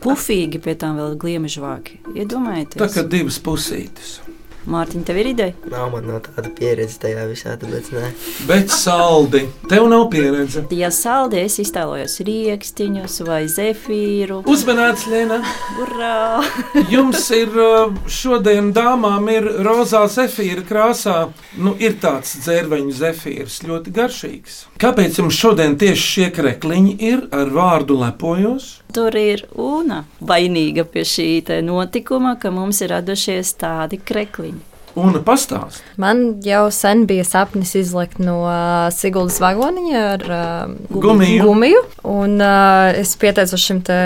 Pufīgi 0.00 0.60
pie 0.64 0.74
tām 0.80 0.96
vēl 1.00 1.16
gliemežvāki. 1.20 2.00
Iedomājieties, 2.16 2.80
Tā 2.80 2.88
kā 2.92 3.04
divas 3.04 3.36
pusītes. 3.44 4.18
Mārtiņ, 4.68 5.04
tev 5.08 5.16
ir 5.16 5.30
ideja? 5.30 5.54
Nav 5.72 5.88
man 5.94 6.04
nav 6.10 6.18
tāda 6.26 6.50
pieredze 6.52 6.98
tajā 7.00 7.22
visā, 7.30 7.54
tāpēc 7.60 7.86
nē. 7.94 8.10
Bet 8.48 8.72
saldi, 8.74 9.46
tev 9.70 9.86
nav 9.88 10.04
pieredze. 10.12 10.66
Ja 10.76 10.90
saldi 10.92 11.40
es 11.40 11.56
iztēlojos 11.62 12.18
rīkstiņus 12.28 13.16
vai 13.24 13.40
zefīru. 13.48 14.42
Uzmanīts, 14.50 15.06
Lēna! 15.08 15.40
Urā! 15.80 16.42
Jums 16.94 17.24
ir 17.36 17.56
uh, 17.56 17.96
šodien 18.04 18.68
dāmām 18.76 19.30
ir 19.32 19.48
rozā 19.64 20.04
zefīra 20.12 20.66
krāsā. 20.68 21.16
Nu, 21.56 21.72
ir 21.80 21.96
tāds 22.02 22.36
dzērveņu 22.44 22.92
zefīrs, 23.00 23.62
ļoti 23.64 23.96
garšīgs. 23.96 24.60
Kāpēc 24.80 25.22
jums 25.22 25.40
šodien 25.40 25.78
tieši 25.80 26.06
šie 26.10 26.28
krekliņi 26.36 26.94
ir 27.08 27.24
ar 27.32 27.48
vārdu 27.56 27.96
lepojos? 28.04 28.74
Tur 28.90 29.14
ir 29.14 29.44
una 29.54 30.00
vainīga 30.20 30.84
pie 30.88 31.04
šī 31.06 31.28
notikuma, 31.62 32.34
ka 32.40 32.50
mums 32.50 32.80
ir 32.82 32.90
radušies 32.94 33.54
tādi 33.60 34.00
krekliņi. 34.02 34.69
Un 34.98 35.14
pastāst. 35.22 35.84
Man 36.00 36.40
jau 36.42 36.64
sen 36.74 37.04
bija 37.06 37.24
sapnis 37.26 37.74
izlikt 37.78 38.18
no 38.22 38.40
uh, 38.42 38.88
Siguldas 38.94 39.38
vagoniņa 39.42 40.00
ar 40.14 40.24
uh, 40.26 40.72
Gumiju. 40.90 41.44
gumiju. 41.46 41.82
Un, 42.10 42.38
uh, 42.42 42.90
es 42.98 43.12
pieteicos 43.20 43.62
šim 43.62 43.82
te 43.86 43.98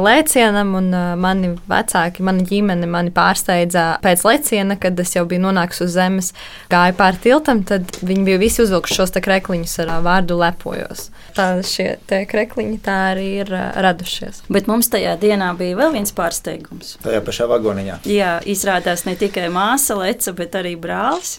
lēcienam, 0.00 0.72
un 0.78 0.88
uh, 0.94 1.12
mani 1.20 1.52
vecāki, 1.70 2.24
mana 2.24 2.46
ģimene 2.46 2.88
mani 2.90 3.12
pārsteidza 3.14 3.98
pēc 4.04 4.24
lēciena, 4.26 4.78
kad 4.80 4.98
es 5.02 5.12
jau 5.16 5.26
biju 5.28 5.44
nonākusi 5.44 5.84
uz 5.86 5.96
zemes, 5.96 6.32
gāju 6.72 6.96
pāri 6.98 7.20
tiltam. 7.26 7.62
Tad 7.68 8.00
viņi 8.00 8.26
bija 8.30 8.40
visi 8.40 8.64
uzvilkuši 8.64 9.00
šos 9.00 9.14
te 9.16 9.24
krekliņus 9.24 9.76
ar 9.84 9.94
uh, 9.98 10.00
vārdu 10.06 10.40
lepojos. 10.40 11.10
Tā 11.36 11.50
šie 11.66 11.92
te 12.10 12.22
krekliņi 12.30 12.80
tā 12.84 12.96
arī 13.12 13.28
ir 13.44 13.52
uh, 13.52 13.68
radušies. 13.84 14.44
Bet 14.52 14.70
mums 14.70 14.88
tajā 14.92 15.14
dienā 15.20 15.52
bija 15.58 15.78
vēl 15.82 15.94
viens 15.98 16.16
pārsteigums. 16.16 16.96
Tajā 17.04 17.20
pašā 17.26 17.46
vagoniņā. 17.50 18.00
Jā, 18.10 18.38
izrādās 18.48 19.04
ne 19.06 19.14
tikai 19.20 19.46
māsa 19.52 19.98
leca, 20.00 20.29
bet 20.36 20.54
arī 20.58 20.76
brālis. 20.80 21.38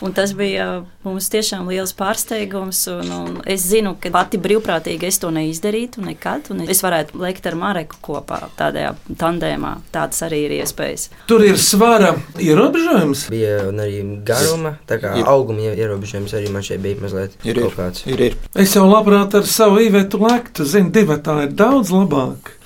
Un 0.00 0.12
tas 0.16 0.32
bija 0.36 0.84
mums 1.04 1.28
tiešām 1.32 1.68
liels 1.68 1.92
pārsteigums. 1.96 2.80
Un, 2.92 3.10
un 3.12 3.36
es 3.46 3.66
zinu, 3.68 3.94
ka 4.00 4.10
pati 4.14 4.38
brīvprātīgi 4.40 5.06
es 5.08 5.18
to 5.22 5.30
neizdarītu 5.30 6.02
nekad. 6.04 6.50
un 6.50 6.62
Es 6.70 6.82
varētu 6.82 7.18
lekt 7.20 7.46
ar 7.46 7.54
Mareku 7.60 7.96
kopā 8.02 8.40
tādā 8.58 8.94
tandēmā. 9.20 9.76
Tādas 9.92 10.22
arī 10.26 10.44
ir 10.48 10.56
iespējas. 10.62 11.08
Tur 11.26 11.44
ir 11.44 11.58
svara 11.58 12.14
ierobežojums. 12.38 13.26
Bija 13.32 13.68
un 13.68 13.80
arī 13.82 14.00
garuma, 14.26 14.74
tā 14.88 14.98
kā 15.02 15.14
Ir. 15.20 15.24
auguma 15.26 15.60
ie- 15.60 15.76
ierobežojums 15.76 16.32
arī 16.34 16.50
man 16.50 16.62
šeit 16.62 16.80
bija 16.82 16.96
mazliet 17.00 17.32
Ir, 17.44 17.56
ir. 17.56 17.62
kaut 17.68 17.76
kāds. 17.76 18.06
Ir, 18.06 18.20
ir. 18.20 18.36
Es 18.54 18.74
jau 18.76 18.86
labprāt 18.88 19.34
ar 19.34 19.42
savu 19.46 19.78
īvetu 19.80 20.20
lektu, 20.20 20.64
zinu, 20.64 20.90
divi 20.92 21.16
tā 21.22 21.42
ir 21.44 21.52
daudz 21.52 21.90
labāk. 21.90 22.56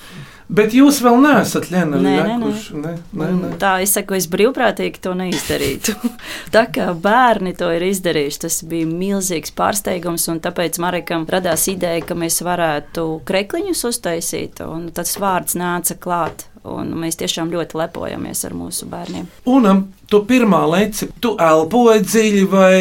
Bet 0.48 0.74
jūs 0.76 0.98
vēl 1.00 1.22
neesat 1.24 1.70
lekuši. 1.72 2.76
Ne, 2.76 2.94
ne, 3.16 3.28
ne. 3.38 3.50
Tā 3.60 3.78
es 3.84 3.94
saku, 3.96 4.18
es 4.18 4.26
brīvprātīgi 4.28 5.00
to 5.06 5.14
neizdarītu. 5.16 5.94
tā 6.54 6.66
kā 6.74 6.90
bērni 6.92 7.54
to 7.56 7.70
ir 7.72 7.86
izdarījuši, 7.88 8.42
tas 8.44 8.60
bija 8.68 8.88
milzīgs 8.90 9.54
pārsteigums. 9.56 10.28
un 10.32 10.42
Tāpēc 10.44 10.80
Marekam 10.84 11.24
radās 11.30 11.64
ideja, 11.72 12.04
ka 12.04 12.18
mēs 12.18 12.42
varētu 12.44 13.06
krekliņus 13.24 13.86
uztaisīt. 13.88 14.60
un 14.68 14.90
Tas 14.94 15.16
vārds 15.20 15.56
nāca 15.56 15.96
klāt. 15.96 16.48
Un 16.64 16.94
mēs 16.96 17.18
tiešām 17.20 17.50
ļoti 17.52 17.76
lepojamies 17.76 18.40
ar 18.48 18.54
mūsu 18.56 18.86
bērniem. 18.88 19.26
Un 19.52 19.68
um, 19.68 19.80
tu 20.08 20.22
pirmā 20.24 20.62
leci, 20.70 21.10
tu 21.20 21.34
elpoji 21.40 22.00
dziļi, 22.06 22.44
vai 22.48 22.76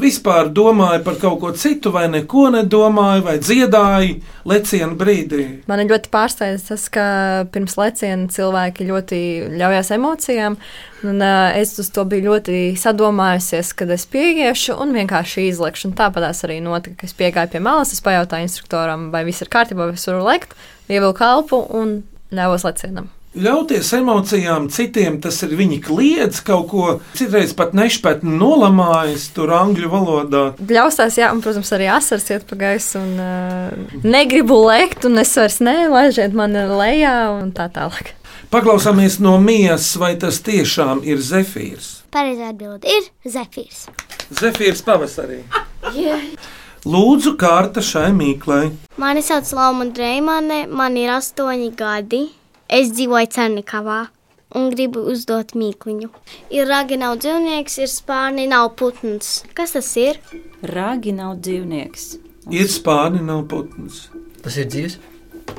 vispār 0.00 0.48
domāji 0.54 1.02
par 1.04 1.18
kaut 1.20 1.36
ko 1.42 1.50
citu, 1.52 1.92
vai 1.92 2.06
neko 2.08 2.46
nedomāji, 2.54 3.24
vai 3.26 3.34
dziedāji 3.42 4.14
lecienu 4.48 4.96
brīdī. 4.96 5.42
Man 5.68 5.84
ļoti 5.84 6.12
pārsteidz 6.12 6.70
tas, 6.70 6.86
ka 6.92 7.04
pirms 7.52 7.76
leciena 7.76 8.30
cilvēki 8.32 8.88
ļoti 8.88 9.20
ļaujās 9.60 9.92
emocijām. 9.98 10.56
Un, 11.04 11.20
uh, 11.20 11.52
es 11.54 11.76
uz 11.78 11.92
to 11.94 12.06
biju 12.08 12.30
ļoti 12.32 12.62
sadomājusies, 12.80 13.74
kad 13.76 13.92
es 13.92 14.08
pieiešu 14.08 14.78
un 14.80 14.96
vienkārši 14.96 15.50
izlikšu. 15.50 15.90
Un 15.90 15.98
Tāpat 16.00 16.32
arī 16.48 16.62
notika, 16.64 17.02
ka 17.02 17.10
es 17.10 17.14
piegāju 17.18 17.52
pie 17.52 17.62
malas, 17.62 17.92
es 17.92 18.02
pajautāju 18.02 18.48
instruktoram, 18.48 19.10
vai 19.12 19.26
viss 19.28 19.44
ir 19.44 19.52
kārtībā, 19.52 19.92
vai 19.92 20.00
es 20.00 20.08
varu 20.08 20.24
lekt, 20.26 20.56
ievilku 20.88 21.20
kalpu 21.20 21.60
un 21.76 22.00
ļāvos 22.34 22.66
lecienam. 22.66 23.12
Ļauties 23.36 23.90
emocijām 23.98 24.70
citiem, 24.72 25.18
tas 25.20 25.36
ir 25.44 25.52
viņi 25.58 25.82
kliedz 25.84 26.40
kaut 26.46 26.70
ko, 26.70 26.86
citreiz 27.18 27.52
pat 27.56 27.74
nešpatni 27.76 28.32
nolamājas 28.40 29.28
tur 29.36 29.52
angļu 29.52 29.90
valodā. 29.92 30.44
Ļaustās, 30.64 31.18
jā, 31.20 31.28
un, 31.34 31.42
protams, 31.44 31.72
arī 31.76 31.90
asars 31.92 32.30
iet 32.32 32.48
pa 32.48 32.56
gaisu, 32.58 33.02
un 33.02 33.20
uh, 33.20 34.00
negribu 34.02 34.56
lekt, 34.64 35.04
un 35.04 35.20
es 35.20 35.34
vairs 35.36 35.60
nelaižiet 35.60 36.32
mani 36.32 36.64
lejā, 36.72 37.14
un 37.36 37.52
tā 37.52 37.68
tālāk. 37.74 38.14
Paklausāmies 38.48 39.20
no 39.20 39.36
mijas, 39.44 39.92
vai 40.00 40.14
tas 40.16 40.40
tiešām 40.40 41.04
ir 41.04 41.20
zefīrs. 41.20 41.98
Pareizā 42.08 42.48
atbilde 42.54 42.88
ir 42.88 43.04
Zefīrs. 43.28 43.82
Zefīrs 44.32 44.80
pavasarī. 44.86 45.42
Yeah. 45.92 46.22
Lūdzu, 46.88 47.34
kārta 47.36 47.82
šai 47.84 48.08
mīklai. 48.16 48.70
Mani 48.96 49.20
sauc 49.26 49.50
Lauma 49.52 49.84
Dreimane, 49.92 50.62
man 50.72 50.96
ir 50.96 51.12
astoņi 51.12 51.68
gadi. 51.76 52.22
Es 52.68 52.90
dzīvoju 52.92 53.30
Cernikavā 53.32 53.98
un 54.58 54.68
gribu 54.72 55.00
uzdot 55.12 55.54
mīkliņu. 55.56 56.08
Ir 56.52 56.68
ragi 56.68 56.98
nav 57.00 57.18
dzīvnieks, 57.22 57.78
ir 57.80 57.90
spārni 57.92 58.44
nav 58.48 58.74
putns. 58.76 59.42
Kas 59.56 59.72
tas 59.76 59.88
ir? 60.00 60.20
Ragi 60.62 61.14
nav 61.16 61.38
dzīvnieks. 61.44 62.08
Ir 62.52 62.68
spārni, 62.72 63.20
nav 63.24 63.46
putns. 63.48 64.06
Tas 64.44 64.56
ir 64.60 64.68
dzīves? 64.72 64.98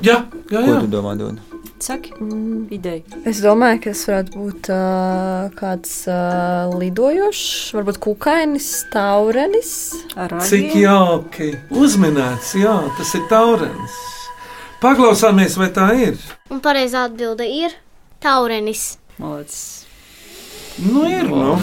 Jā, 0.05 0.23
jā, 0.49 0.61
Ko 0.61 0.65
jā. 0.65 0.81
tu 0.83 0.89
domā, 0.89 1.15
Dod? 1.17 1.41
Saki, 1.79 2.11
mm, 2.19 2.67
ideja. 2.75 3.19
Es 3.29 3.39
domāju, 3.41 3.79
ka 3.85 3.93
tas 3.93 4.01
varētu 4.09 4.41
būt 4.41 4.69
uh, 4.75 5.49
kāds 5.57 5.93
uh, 6.11 6.73
lidojošs, 6.75 7.73
varbūt 7.77 7.99
kukainis, 8.03 8.69
taurenis. 8.93 9.73
Cik 10.49 10.75
jauki. 10.81 11.53
Uzminēts, 11.71 12.53
jā, 12.59 12.75
tas 12.99 13.15
ir 13.15 13.25
taurens. 13.31 13.97
Paklausāmies, 14.79 15.57
vai 15.59 15.67
tā 15.75 15.89
ir. 15.99 16.15
Un 16.47 16.61
pareizā 16.63 17.03
atbilde 17.09 17.43
ir 17.43 17.73
taurenis. 18.23 18.93
Malacis. 19.19 19.85
Nu, 20.79 21.03
ir. 21.03 21.27
Nu. 21.27 21.57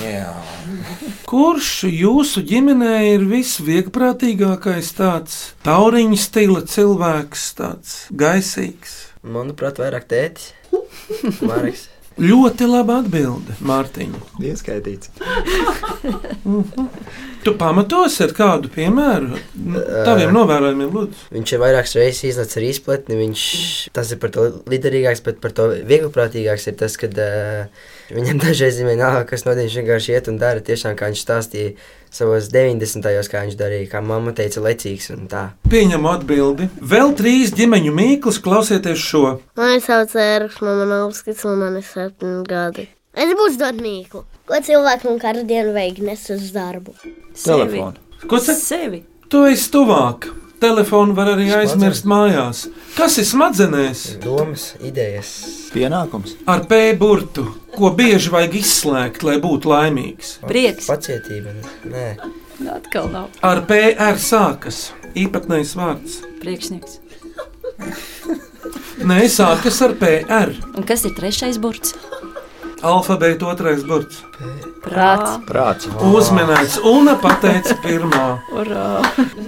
Kurš 1.24 1.70
jūsu 1.88 2.42
ģimenē 2.44 2.92
ir 3.14 3.24
visviegprātīgākais 3.30 4.92
tāds 4.98 5.38
tauriņa 5.64 6.18
stila 6.20 6.60
cilvēks, 6.68 7.46
tāds 7.56 7.94
gaisīgs? 8.12 8.98
Manuprāt, 9.24 9.80
vairāk 9.80 10.04
tētis. 10.12 10.52
Marks. 11.48 11.88
Ļoti 12.20 12.68
laba 12.68 13.00
atbilde, 13.02 13.56
Mārtiņa. 13.64 14.20
Ieskaitīts. 14.44 15.10
Tu 17.46 17.52
pamatos 17.54 18.16
ar 18.24 18.32
kādu 18.34 18.66
piemēru 18.74 19.36
taviem 20.06 20.32
novērojumiem, 20.34 20.88
Lūdzu. 20.90 21.26
Viņš 21.30 21.52
ir 21.54 21.60
vairākas 21.62 21.92
reizes 21.94 22.24
izlaists 22.26 22.58
ar 22.58 22.64
izplatni. 22.66 23.18
Viņš 23.20 23.42
tas 23.94 24.10
ir 24.10 24.18
par 24.18 24.32
to 24.34 24.48
liderīgāks, 24.66 25.22
bet 25.22 25.38
par 25.44 25.54
to 25.54 25.68
vieglprātīgāks 25.86 26.66
ir 26.66 26.74
tas, 26.80 26.96
ka 26.98 27.06
uh, 27.06 27.84
viņam 28.10 28.40
dažreiz 28.42 28.80
ir 28.80 28.90
vienalga, 28.90 29.22
kas 29.30 29.46
notiek. 29.46 29.68
Viņš 29.68 29.78
vienkārši 29.78 30.16
iet 30.16 30.32
un 30.32 30.40
dara 30.42 30.64
tiešām, 30.66 30.98
kā 30.98 31.12
viņš 31.12 31.22
stāstīja 31.22 31.76
savos 32.16 32.50
90. 32.50 33.06
gados, 33.06 33.30
kā 33.30 33.44
viņš 33.46 33.54
darīja, 33.62 33.92
kā 33.94 34.02
mamma 34.02 34.34
teica, 34.34 34.64
lecīgs 34.66 35.12
un 35.14 35.30
tā. 35.30 35.44
Pieņemu 35.70 36.12
atbildi. 36.16 36.70
Vēl 36.82 37.14
trīs 37.14 37.54
ģimeņu 37.54 37.94
mīklas, 37.94 38.42
klausieties 38.42 39.06
šo. 39.06 39.24
Mani 39.54 39.78
sauc 39.86 40.18
Ēriks, 40.18 40.58
man 40.66 40.82
nav 40.90 41.14
skats, 41.14 41.46
un 41.46 41.62
man 41.62 41.78
ir 41.78 41.86
septiņi 41.86 42.42
gadi. 42.50 42.88
Es 43.16 43.30
būšu 43.36 43.72
mīklu. 43.80 44.24
Ko 44.46 44.58
cilvēki 44.62 45.08
man 45.08 45.20
katru 45.22 45.44
dienu 45.48 45.72
veik 45.74 46.02
nes 46.04 46.24
uz 46.30 46.50
darbu? 46.54 46.92
Telefonu. 47.32 47.96
Ko 48.28 48.40
saka? 48.40 48.58
Sevi. 48.60 49.04
Tu 49.32 49.40
esi 49.50 49.70
tuvāk. 49.72 50.28
Telefonu 50.60 51.12
var 51.16 51.32
arī 51.34 51.50
aizmirst 51.52 52.06
mājās. 52.08 52.62
Kas 52.96 53.18
ir 53.20 53.26
smadzenēs? 53.28 54.04
Domas, 54.22 54.70
idejas. 54.84 55.32
Pienākums. 55.74 56.36
Ar 56.48 56.64
P 56.68 56.94
burtu, 56.96 57.44
ko 57.74 57.90
bieži 57.96 58.32
vajag 58.32 58.56
izslēgt, 58.62 59.24
lai 59.26 59.36
būtu 59.42 59.72
laimīgs. 59.72 60.36
Prieks. 60.48 60.88
Pacietība. 60.88 61.52
Nē. 61.92 62.06
Atkal 62.72 63.10
nav. 63.12 63.28
Ar 63.44 63.60
PR 63.68 64.16
sākas 64.20 64.86
īpatnējs 65.16 65.74
vārds. 65.76 66.20
Priekšnieks. 66.40 67.00
Nē, 69.04 69.20
sākas 69.28 69.82
ar 69.84 69.92
PR. 70.00 70.56
Un 70.72 70.88
kas 70.88 71.04
ir 71.04 71.12
trešais 71.18 71.60
burts? 71.60 71.92
Alfabēta 72.84 73.46
otrais 73.48 73.80
burts. 73.86 74.18
Prāts. 74.84 75.38
Prāts. 75.48 75.88
Uzminēts, 76.04 76.76
un 76.84 77.08
pateica 77.22 77.76
pirmā. 77.80 78.24
Urā! 78.52 79.00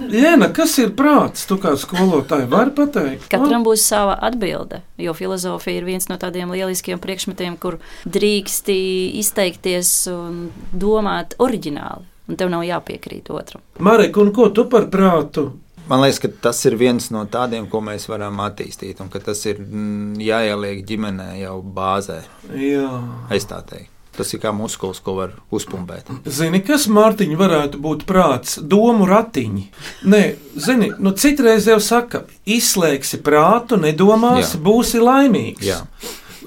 Jēna, 0.09 0.49
kas 0.55 0.73
ir 0.81 0.95
prāts? 0.97 1.45
Tu 1.49 1.59
kā 1.61 1.75
skolotāji 1.77 2.49
vari 2.49 2.73
pateikt? 2.73 3.27
Katram 3.29 3.65
būs 3.67 3.85
sava 3.85 4.17
atbilde, 4.25 4.81
jo 4.97 5.13
filozofija 5.13 5.77
ir 5.77 5.85
viens 5.85 6.09
no 6.09 6.17
tādiem 6.21 6.49
lieliskiem 6.55 7.01
priekšmetiem, 7.03 7.59
kur 7.61 7.77
drīkst 8.09 8.73
izteikties 8.73 9.93
un 10.13 10.47
domāt 10.73 11.37
oriģināli, 11.37 12.09
un 12.29 12.39
tev 12.39 12.49
nav 12.49 12.65
jāpiekrīt 12.65 13.29
otram. 13.29 13.61
Marek, 13.77 14.17
un 14.17 14.33
ko 14.33 14.49
tu 14.49 14.65
par 14.71 14.89
prātu? 14.89 15.51
Man 15.89 16.03
liekas, 16.03 16.19
ka 16.21 16.29
tas 16.49 16.59
ir 16.69 16.75
viens 16.77 17.09
no 17.09 17.23
tādiem, 17.25 17.65
ko 17.69 17.81
mēs 17.81 18.05
varam 18.11 18.37
attīstīt, 18.45 18.99
un 19.01 19.09
ka 19.09 19.21
tas 19.25 19.39
ir 19.49 19.57
mm, 19.63 20.19
jāieliek 20.21 20.83
ģimenē 20.85 21.31
jau 21.39 21.55
bāzē. 21.65 22.19
Jā. 22.53 22.91
Es 23.33 23.49
tā 23.49 23.63
teiktu. 23.65 23.95
Tas 24.19 24.33
ir 24.35 24.41
kā 24.43 24.51
muskulis, 24.51 24.99
ko 24.99 25.13
var 25.15 25.33
uzpumpēt. 25.55 26.09
Zini, 26.27 26.59
kas 26.65 26.89
Mārtiņa 26.91 27.37
varētu 27.39 27.79
būt 27.79 28.03
prāts? 28.09 28.57
Domu 28.59 29.07
ratiņi. 29.07 29.63
Nē, 30.11 30.23
zini, 30.59 30.89
nu 30.99 31.13
citreiz 31.15 31.69
jau 31.71 31.77
saka, 31.81 32.25
izslēgsi 32.43 33.21
prātu, 33.23 33.79
nedomāsi, 33.79 34.57
Jā. 34.57 34.63
būsi 34.65 34.99
laimīgs. 34.99 35.63
Jā. 35.63 35.79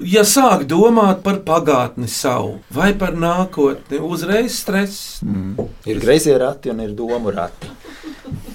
Ja 0.09 0.23
sāk 0.29 0.67
domāt 0.69 1.23
par 1.25 1.41
pagātni 1.47 2.09
savu 2.09 2.59
vai 2.73 2.93
par 2.99 3.17
nākotni, 3.17 3.99
uzreiz 4.05 4.57
stress. 4.61 5.21
Mm. 5.25 5.69
Ir 5.89 6.01
greizie 6.03 6.37
rati 6.41 6.73
un 6.73 6.81
ir 6.85 6.95
domu 6.97 7.33
rati. 7.33 7.73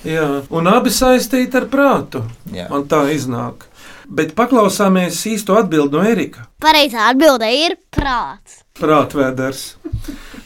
Jā, 0.08 0.28
un 0.56 0.70
abi 0.72 0.92
saistīti 0.94 1.60
ar 1.60 1.66
prātu. 1.72 2.22
Jā. 2.54 2.70
Man 2.72 2.86
tā 2.88 3.02
iznāk. 3.12 3.66
Bet 4.08 4.32
paklausāmies 4.38 5.20
īsto 5.28 5.58
atbildi 5.60 5.98
no 5.98 6.04
Erika. 6.08 6.46
Pareizā 6.64 7.10
atbilde 7.12 7.50
ir 7.52 7.76
prāts. 7.92 8.62
Prātvēders. 8.80 9.64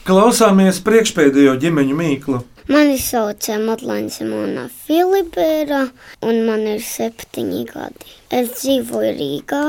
Klausāmies 0.07 0.79
priekšpēdējo 0.81 1.53
ģimeņu 1.61 1.97
mīklu. 1.99 2.41
Mani 2.71 2.97
sauc 3.01 3.45
Matlāna 3.61 4.09
Simona 4.13 4.63
Filipēra, 4.87 5.83
un 6.25 6.41
man 6.47 6.63
ir 6.71 6.81
septiņi 6.81 7.65
gadi. 7.69 8.13
Es 8.33 8.55
dzīvoju 8.61 9.11
Rīgā 9.17 9.65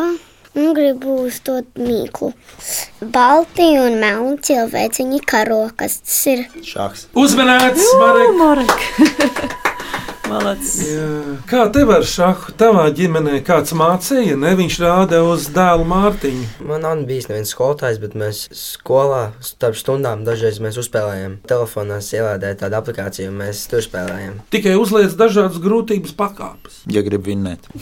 un 0.54 0.70
gribu 0.76 1.18
uzdot 1.26 1.68
mīklu. 1.80 2.30
Balti 3.12 3.66
un 3.80 3.98
melni 4.00 4.38
cilvēciņi 4.46 5.20
karo, 5.26 5.66
kas 5.76 5.98
tas 6.00 6.22
ir? 6.32 6.46
Šāks. 6.64 7.08
Uzmanīts, 7.12 7.84
Marek! 8.00 8.40
Malacis. 8.40 9.68
Kā 11.50 11.66
tev 11.74 11.92
ar 11.92 12.06
šahu? 12.08 12.54
Tavā 12.58 12.86
ģimenē 12.96 13.40
kāds 13.46 13.74
mācīja, 13.76 14.36
ne 14.40 14.54
viņš 14.58 14.78
rāda 14.82 15.20
uz 15.26 15.48
dēlu 15.52 15.84
Mārtiņu. 15.90 16.46
Man 16.68 16.84
nav 16.86 17.04
bijis 17.08 17.28
neviens 17.30 17.52
skolotājs, 17.52 18.00
bet 18.02 18.16
mēs 18.18 18.46
skolā 18.56 19.24
starp 19.44 19.76
stundām 19.78 20.24
dažreiz 20.28 20.60
mēs 20.62 20.78
uzspēlējām. 20.80 21.40
Telefonā 21.48 22.00
ielādēja 22.00 22.62
tādu 22.64 22.80
aplikāciju, 22.80 23.32
un 23.32 23.40
mēs 23.42 23.66
tur 23.72 23.84
spēlējām. 23.84 24.40
Tikai 24.54 24.78
uzliec 24.80 25.16
dažādas 25.18 25.60
grūtības 25.62 26.16
pakāpes. 26.16 26.82
Ja 26.92 27.04
grib 27.06 27.28
vinnēt. 27.28 27.68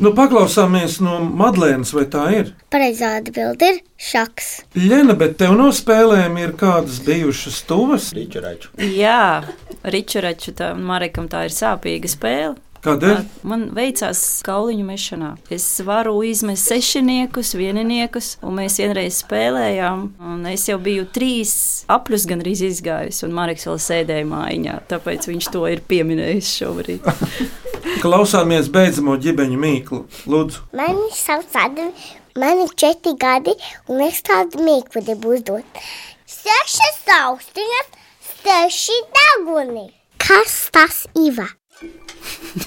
Nu, 0.00 0.12
paklausāmies 0.16 0.96
no 1.04 1.18
Madlēnas, 1.20 1.92
vai 1.92 2.06
tā 2.10 2.24
ir? 2.32 2.52
Pareizā 2.72 3.10
atbilde 3.20 3.68
ir 3.74 3.80
šaks. 4.00 4.48
Ļena, 4.78 5.16
bet 5.20 5.36
tev 5.42 5.52
no 5.58 5.68
spēlēm 5.74 6.38
ir 6.40 6.54
kādas 6.60 7.02
bijušas 7.04 7.60
tuvas? 7.68 8.08
Ričureču. 8.16 8.72
Jā, 8.96 9.42
Ričuraču 9.84 10.54
tam 10.56 10.84
Marekam 10.88 11.28
tā 11.32 11.44
ir 11.48 11.54
sāpīga 11.54 12.08
spēle. 12.08 12.56
Kādēļ? 12.82 13.18
Man 13.46 13.68
veicās 13.76 14.20
kauliņu 14.46 14.86
mešanā. 14.88 15.28
Es 15.54 15.66
varu 15.86 16.16
izmest 16.26 16.66
sešiniekus, 16.66 17.52
vieniniekus, 17.54 18.32
un 18.42 18.58
mēs 18.58 18.80
vienreiz 18.82 19.20
spēlējām. 19.22 20.08
un 20.18 20.46
Es 20.50 20.66
jau 20.68 20.80
biju 20.82 21.06
trīs 21.14 21.54
apļus 21.92 22.26
gandrīz 22.26 22.64
izgājis, 22.66 23.22
un 23.22 23.36
Marks 23.38 23.68
vēl 23.70 23.78
sēdēja 23.86 24.26
mājiņā. 24.26 24.78
Tāpēc 24.90 25.30
viņš 25.30 25.50
to 25.54 25.62
ir 25.70 25.84
pieminējis 25.86 26.56
šobrīd. 26.58 27.06
Klausāmies 28.04 28.70
beidzamo 28.72 29.16
ģimeņu 29.22 29.62
mīklu. 29.62 30.02
Lūdzu, 30.30 30.66
Mani 30.78 31.08
sauc 31.16 31.56
Adam, 31.58 31.94
man 32.38 32.64
ir 32.64 32.74
četri 32.78 33.14
gadi, 33.18 33.54
un 33.90 34.02
es 34.06 34.22
tādu 34.26 34.62
mīklu 34.66 35.04
gribu 35.06 35.36
uzdot. 35.36 35.82
Sešas 36.26 37.02
austiņas, 37.20 37.96
seši 38.42 39.02
deguni. 39.18 39.90
Kas 40.22 40.64
tas 40.74 41.04
ir? 41.18 41.61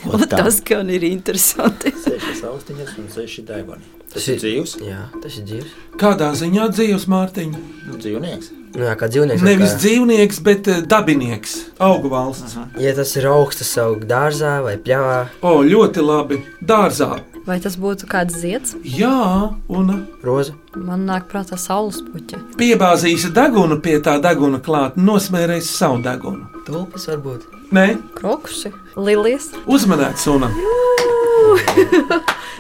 Un 0.10 0.24
tas 0.30 0.58
gan 0.66 0.90
ir 0.90 1.04
interesanti. 1.08 1.92
Sešas 2.04 2.42
austiņas 2.50 2.96
un 3.00 3.12
seši 3.14 3.44
deguni. 3.46 3.86
Tas 4.16 4.26
ir 4.32 4.38
dzīvs? 4.40 4.78
Jā, 4.86 5.02
tas 5.22 5.36
ir 5.38 5.44
dzīvs. 5.50 5.72
kādā 6.00 6.30
ziņā 6.40 6.70
dzīvos 6.72 7.06
Mārtiņa? 7.12 7.60
Nu, 7.90 7.98
dzīvnieks. 8.00 8.52
Nu, 8.76 8.84
jā, 8.88 8.94
kā 9.00 9.10
dzīvnieks. 9.12 9.44
Nevis 9.44 9.74
kā... 9.74 9.80
dzīvnieks, 9.84 10.40
bet 10.44 10.68
eh, 10.72 10.82
dabinieks, 10.88 11.56
augu 11.84 12.12
valsts. 12.12 12.56
Ja 12.80 12.96
tas 12.96 13.12
ir 13.20 13.28
augsts 13.32 13.76
augs 13.84 14.08
dārzā 14.08 14.58
vai 14.64 14.76
pļāvā, 14.80 15.20
O, 15.44 15.58
ļoti 15.68 16.04
labi. 16.04 16.40
Dārzā. 16.64 17.20
Vai 17.46 17.60
tas 17.62 17.76
būtu 17.78 18.08
kāds 18.10 18.40
zieds? 18.42 18.74
Jā, 18.82 19.52
un 19.70 19.92
roza. 20.26 20.56
Man 20.76 21.04
nāk 21.06 21.28
prātā 21.30 21.60
saules 21.62 22.00
puķa. 22.08 22.40
piebāzīsi 22.58 23.30
degunu 23.36 23.78
pie 23.84 24.00
tā 24.02 24.16
deguna 24.24 24.60
klāt, 24.64 24.98
nosmērēs 24.98 25.70
savu 25.76 26.02
degunu. 26.02 26.48
tulpes 26.66 27.06
varbūt. 27.12 27.46
Nē, 27.72 27.98
Krokusi, 28.16 28.72
lilijas. 28.98 29.50
uzmanēts 29.66 30.28
suna. 30.28 30.52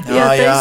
Jā, 0.05 0.25
jā, 0.37 0.55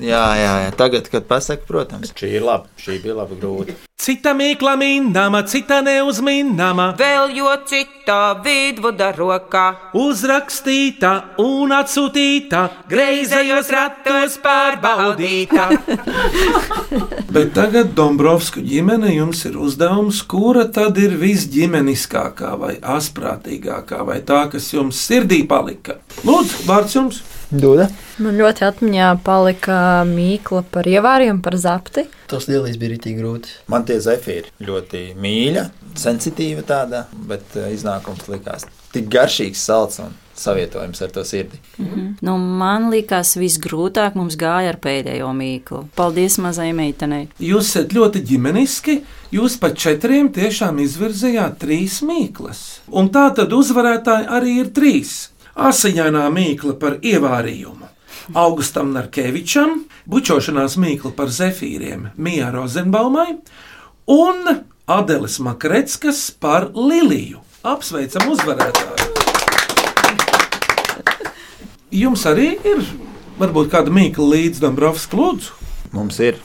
jā, 0.00 0.22
jā, 0.34 0.52
jā. 0.64 0.70
Tagad, 0.74 1.06
kad 1.12 1.26
pasaka, 1.28 1.62
protams, 1.68 2.10
šī 2.18 2.32
ir 2.40 2.42
laba. 2.42 2.66
Šī 2.80 2.96
bija 3.02 3.14
laba 3.20 3.36
grūta. 3.38 3.76
Cita 3.98 4.30
mīkla 4.34 4.76
minama, 4.78 5.42
cita 5.46 5.80
neuzminama. 5.84 6.94
Vēl 6.98 7.32
jo 7.36 7.52
cita 7.68 8.32
vidvuda 8.42 9.12
rokā. 9.14 9.92
Uzrakstīta 9.98 11.12
un 11.42 11.74
atsūtīta, 11.76 12.62
greizējos 12.90 13.68
ratos 13.74 14.38
pārbaudīta. 14.42 15.68
Bet 17.34 17.52
tagad 17.54 17.92
Dombrovska 17.98 18.60
ģimene 18.64 19.12
jums 19.14 19.44
ir 19.46 19.54
uzdevums, 19.60 20.22
kura 20.30 20.64
tad 20.72 20.98
ir 20.98 21.12
visģimeniskākā 21.20 22.54
vai 22.58 22.74
asprātīgākā, 22.80 23.87
vai 24.04 24.20
tā, 24.26 24.44
kas 24.52 24.68
jums 24.74 25.00
sirdī 25.08 25.40
palika. 25.48 25.96
Lūdzu, 26.28 26.64
vārds 26.68 26.96
jums! 26.98 27.22
Dod. 27.48 27.86
Man 28.20 28.36
ļoti 28.36 28.66
atmiņā 28.66 29.08
palika 29.24 29.78
mīkla 30.04 30.60
par 30.68 30.84
ievāriem, 30.90 31.38
par 31.40 31.56
zapti. 31.56 32.04
Tas 32.28 32.44
lielais 32.50 32.76
bija 32.76 32.92
rītīgi 32.92 33.22
grūti. 33.22 33.54
Man 33.72 33.86
tie 33.88 33.96
zefīri 34.04 34.52
ļoti 34.68 35.14
mīļa, 35.16 35.64
sensitīva 35.96 36.66
tāda, 36.68 37.06
bet 37.30 37.56
eh, 37.56 37.70
iznākums 37.72 38.28
likās 38.28 38.68
tik 38.92 39.08
garšīgs, 39.12 39.64
salds 39.64 40.02
un 40.04 40.12
savietojums 40.42 41.02
ar 41.02 41.12
to 41.14 41.24
sirdi. 41.24 41.60
Mhm. 41.78 42.06
Nu, 42.24 42.36
man 42.38 42.90
liekas, 42.92 43.36
visgrūtāk 43.40 44.16
mums 44.18 44.36
gāja 44.38 44.72
ar 44.74 44.80
pēdējo 44.82 45.30
mīklu. 45.36 45.84
Paldies 45.96 46.38
mazai 46.42 46.70
meitenei. 46.76 47.28
Jūs 47.40 47.72
esat 47.72 47.94
ļoti 47.96 48.24
ģimeniski, 48.30 49.00
jūs 49.32 49.58
pat 49.60 49.76
četriem 49.78 50.32
tiešām 50.34 50.80
izvirzījāt 50.84 51.58
trīs 51.62 52.00
mīklas. 52.02 52.80
Un 52.88 53.10
tā 53.14 53.28
tad 53.34 53.52
uzvarētāji 53.52 54.30
arī 54.38 54.58
ir 54.62 54.72
trīs. 54.74 55.28
Asiņainā 55.58 56.28
mīkla 56.30 56.78
par 56.78 56.98
ievārījumu. 57.02 57.88
Augustam 58.36 58.92
Narkevičam, 58.92 59.84
bučošanās 60.06 60.76
mīkla 60.80 61.14
par 61.16 61.32
zefīriem 61.32 62.10
Mijā 62.20 62.52
Rozenbaumai 62.52 63.30
un 64.12 64.58
Adeles 64.88 65.38
Makretskas 65.44 66.28
par 66.40 66.70
Liliju. 66.74 67.44
Apsveicam 67.68 68.30
uzvarētāju! 68.32 69.17
Jums 71.88 72.20
arī 72.28 72.50
ir 72.68 72.82
varbūt 73.38 73.70
kāda 73.72 73.88
mīkla 73.88 74.26
līdz 74.28 74.58
Dombrovskis 74.60 75.16
lūdzu? 75.16 75.54
Mums 75.96 76.18
ir. 76.20 76.36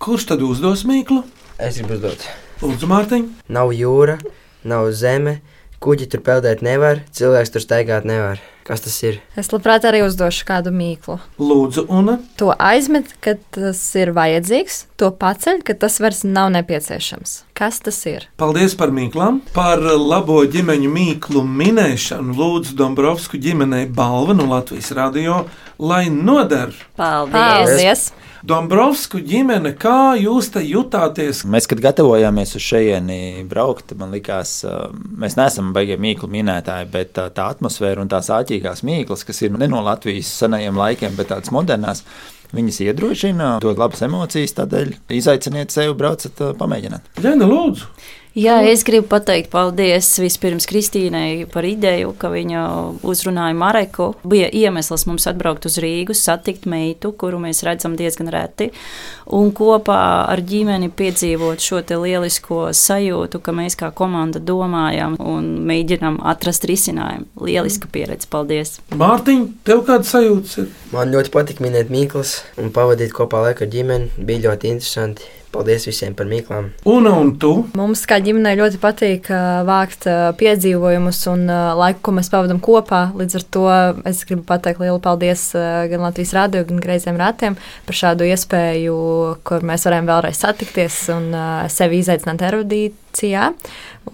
Kurš 0.00 0.24
tad 0.30 0.40
uzdos 0.40 0.86
mīklu? 0.88 1.18
Es 1.60 1.76
gribu 1.76 1.98
uzdot. 1.98 2.24
Lūdzu, 2.62 2.88
Mārtiņ. 2.88 3.26
Nav 3.52 3.74
jūra, 3.76 4.16
nav 4.64 4.88
zeme, 4.96 5.42
kuģi 5.84 6.08
tur 6.14 6.24
peldēt 6.24 6.64
nevar, 6.64 7.02
cilvēks 7.12 7.52
tur 7.52 7.66
staigāt 7.66 8.08
nevar. 8.08 8.40
Kas 8.66 8.82
tas 8.82 8.96
ir? 9.06 9.20
Es 9.38 9.52
labprāt 9.52 9.84
arī 9.86 10.00
uzdošu 10.02 10.42
kādu 10.48 10.72
mīklu. 10.74 11.20
Lūdzu, 11.38 11.84
un 11.86 12.16
To 12.34 12.48
aizmet, 12.58 13.12
kad 13.22 13.38
tas 13.54 13.78
ir 13.94 14.10
vajadzīgs, 14.16 14.80
to 14.98 15.12
paceļ, 15.14 15.62
kad 15.66 15.78
tas 15.84 16.00
vairs 16.02 16.24
nav 16.26 16.50
nepieciešams. 16.56 17.36
Kas 17.54 17.78
tas 17.86 18.00
ir? 18.10 18.26
Paldies 18.40 18.74
par 18.74 18.90
mīklām, 18.90 19.38
par 19.54 19.78
labo 19.82 20.40
ģimeņu 20.50 20.90
mīklu 20.90 21.44
minēšanu. 21.46 22.34
Lūdzu, 22.34 22.74
Dombrovsku 22.78 23.38
ģimenei 23.38 23.86
balva 23.86 24.34
no 24.34 24.50
Latvijas 24.50 24.90
radio, 24.98 25.44
lai 25.78 26.08
noder. 26.10 26.74
Paldies! 26.98 27.36
Paldies. 27.38 28.08
Dombrovsku 28.46 29.18
ģimene, 29.26 29.72
kā 29.74 30.14
jūs 30.20 30.52
te 30.54 30.60
jutāties? 30.62 31.40
Mēs, 31.50 31.64
kad 31.66 31.80
gatavojāmies 31.82 32.52
uz 32.54 32.62
šejieni 32.62 33.42
braukt, 33.50 33.90
man 33.98 34.12
liekas, 34.14 34.52
uh, 34.62 34.92
mēs 35.18 35.34
neesam 35.34 35.72
baigti 35.74 35.96
mīklu 35.98 36.30
minētāji, 36.30 36.86
bet 36.92 37.18
uh, 37.18 37.26
tā 37.34 37.48
atmosfēra 37.56 38.04
un 38.04 38.12
tās 38.12 38.30
āķīgās 38.30 38.84
mīklas, 38.86 39.24
kas 39.26 39.42
ir 39.42 39.56
ne 39.58 39.66
no 39.72 39.80
Latvijas 39.82 40.30
senajiem 40.44 40.78
laikiem, 40.78 41.16
bet 41.18 41.32
tādas 41.32 41.50
modernās, 41.56 42.04
viņas 42.54 42.78
iedrošina, 42.86 43.48
dod 43.64 43.82
labas 43.82 44.04
emocijas. 44.06 44.54
Tādēļ 44.60 44.94
izaiciniet 45.18 45.74
sevi, 45.74 45.96
braucat, 45.98 46.46
pamēģināt. 46.60 47.10
Jēna, 47.26 47.50
lūdzu! 47.50 47.90
Jā, 48.36 48.58
es 48.68 48.82
gribu 48.84 49.06
pateikt 49.08 49.48
paldies 49.48 50.10
vispirms 50.20 50.66
Kristīnai 50.68 51.46
par 51.48 51.64
ideju, 51.64 52.10
ka 52.20 52.28
viņa 52.28 52.64
uzrunāja 53.08 53.54
Mareku. 53.56 54.10
Bija 54.28 54.50
iemesls 54.52 55.06
mums 55.08 55.24
atbraukt 55.30 55.64
uz 55.64 55.78
Rīgu, 55.80 56.12
satikt 56.12 56.66
meitu, 56.68 57.14
kuru 57.16 57.40
mēs 57.40 57.62
redzam 57.64 57.94
diezgan 57.96 58.28
reti, 58.34 58.66
un 59.32 59.54
kopā 59.56 60.00
ar 60.28 60.42
ģimeni 60.44 60.90
piedzīvot 60.92 61.64
šo 61.64 61.80
lielisko 62.02 62.74
sajūtu, 62.76 63.40
ka 63.40 63.56
mēs 63.56 63.78
kā 63.80 63.88
komanda 63.96 64.36
domājam 64.36 65.16
un 65.16 65.48
mēģinām 65.72 66.20
atrast 66.28 66.68
risinājumu. 66.68 67.30
Lieliska 67.40 67.88
pieredze, 67.88 68.28
paldies! 68.28 68.74
Mārtiņ, 68.92 69.48
tev 69.64 69.80
kāda 69.88 70.04
sajūta 70.12 70.66
ir? 70.66 70.68
Man 70.92 71.16
ļoti 71.16 71.32
patīk 71.32 71.64
minēt 71.64 71.88
mīklas 71.88 72.42
un 72.60 72.68
pavadīt 72.68 73.16
kopā 73.16 73.46
laiku 73.48 73.64
ar 73.64 73.72
ģimeni. 73.72 74.12
Bija 74.20 74.50
ļoti 74.50 74.76
interesanti. 74.76 75.32
Paldies 75.56 75.86
visiem 75.88 76.12
par 76.16 76.28
mīklām. 76.28 76.68
Un, 76.84 77.08
un 77.08 77.32
tu? 77.40 77.52
Mums 77.78 78.04
kā 78.08 78.18
ģimenei 78.20 78.58
ļoti 78.58 78.80
patīk 78.82 79.30
vākt 79.66 80.04
piedzīvojumus 80.40 81.22
un 81.32 81.46
laiku, 81.80 82.02
ko 82.04 82.16
mēs 82.18 82.28
pavadām 82.32 82.60
kopā. 82.64 83.06
Līdz 83.16 83.38
ar 83.40 83.46
to 83.56 83.64
es 84.10 84.20
gribu 84.28 84.44
pateikt 84.48 84.82
lielu 84.84 85.00
paldies 85.02 85.48
gan 85.56 86.04
Latvijas 86.04 86.34
rādio, 86.36 86.66
gan 86.68 86.82
Greiziem 86.84 87.16
ratiem 87.20 87.56
par 87.88 88.00
šādu 88.02 88.28
iespēju, 88.28 88.98
kur 89.48 89.64
mēs 89.66 89.88
varējām 89.88 90.12
vēlreiz 90.12 90.44
satikties 90.44 91.00
un 91.16 91.32
sevi 91.72 92.02
izaicināt 92.04 92.44
erudīcijā. 93.16 93.52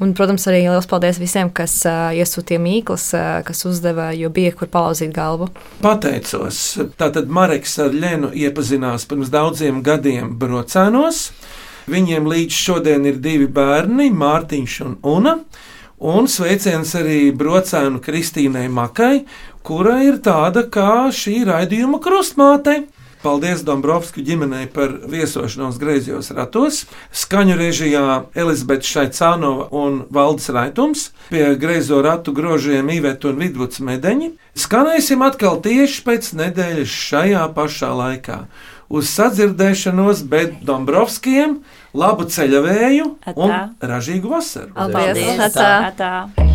Un, 0.00 0.14
protams, 0.14 0.46
arī 0.48 0.62
liels 0.64 0.86
paldies 0.88 1.18
visiem, 1.20 1.50
kas 1.52 1.84
uh, 1.84 2.12
iesūtīja 2.16 2.60
mīklas, 2.60 3.12
uh, 3.14 3.42
kas 3.44 3.64
uzdeva, 3.66 4.12
jo 4.12 4.30
bija 4.30 4.52
kur 4.52 4.68
palauzīt 4.68 5.12
galvu. 5.12 5.50
Pateicos. 5.82 6.78
Tātad 6.96 7.28
Mareks 7.28 7.78
ar 7.78 7.92
Lenu 7.92 8.32
iepazinās 8.32 9.06
pirms 9.06 9.30
daudziem 9.30 9.82
gadiem 9.82 10.38
brocēnos. 10.38 11.30
Viņiem 11.90 12.26
līdz 12.30 12.54
šodien 12.54 13.04
ir 13.06 13.18
divi 13.20 13.46
bērni, 13.46 14.10
Mārtiņš 14.10 14.80
un 14.86 14.96
Una. 15.02 15.36
Un 16.02 16.26
sveiciens 16.26 16.96
arī 16.98 17.30
brocēnu 17.30 18.00
Kristīnai 18.02 18.66
Makai, 18.68 19.24
kura 19.62 20.00
ir 20.02 20.18
tāda 20.18 20.64
kā 20.66 21.12
šī 21.14 21.44
raidījuma 21.46 22.00
krustmāte. 22.02 22.86
Paldies 23.22 23.62
Dombrovskiju 23.62 24.24
ģimenei 24.26 24.66
par 24.66 24.96
viesošanos 25.06 25.78
griezos 25.78 26.32
ratos. 26.34 26.82
Skaņu 27.14 27.54
režijā 27.60 28.02
Elizabete 28.34 28.88
Šaicānova 28.88 29.68
un 29.70 30.02
Valdis 30.10 30.50
Raitums, 30.50 31.08
pie 31.30 31.54
griezo 31.60 32.02
ratu 32.02 32.34
grožiem 32.34 32.90
Iveta 32.90 33.30
un 33.30 33.38
Vidvuds 33.38 33.78
Medeņi. 33.78 34.32
Skanēsim 34.58 35.22
atkal 35.22 35.62
tieši 35.62 36.02
pēc 36.06 36.32
nedēļas 36.42 36.98
šajā 37.08 37.46
pašā 37.54 37.92
laikā. 38.02 38.42
Uz 38.92 39.08
sadzirdēšanos, 39.14 40.26
bet 40.28 40.58
Dombrovskijam 40.66 41.60
labu 41.96 42.26
ceļavēju 42.28 43.12
un 43.36 43.54
ražīgu 43.80 44.34
vasaru! 44.34 44.74
Paldies! 44.76 45.38
Atā. 45.48 45.70
Atā. 45.92 46.51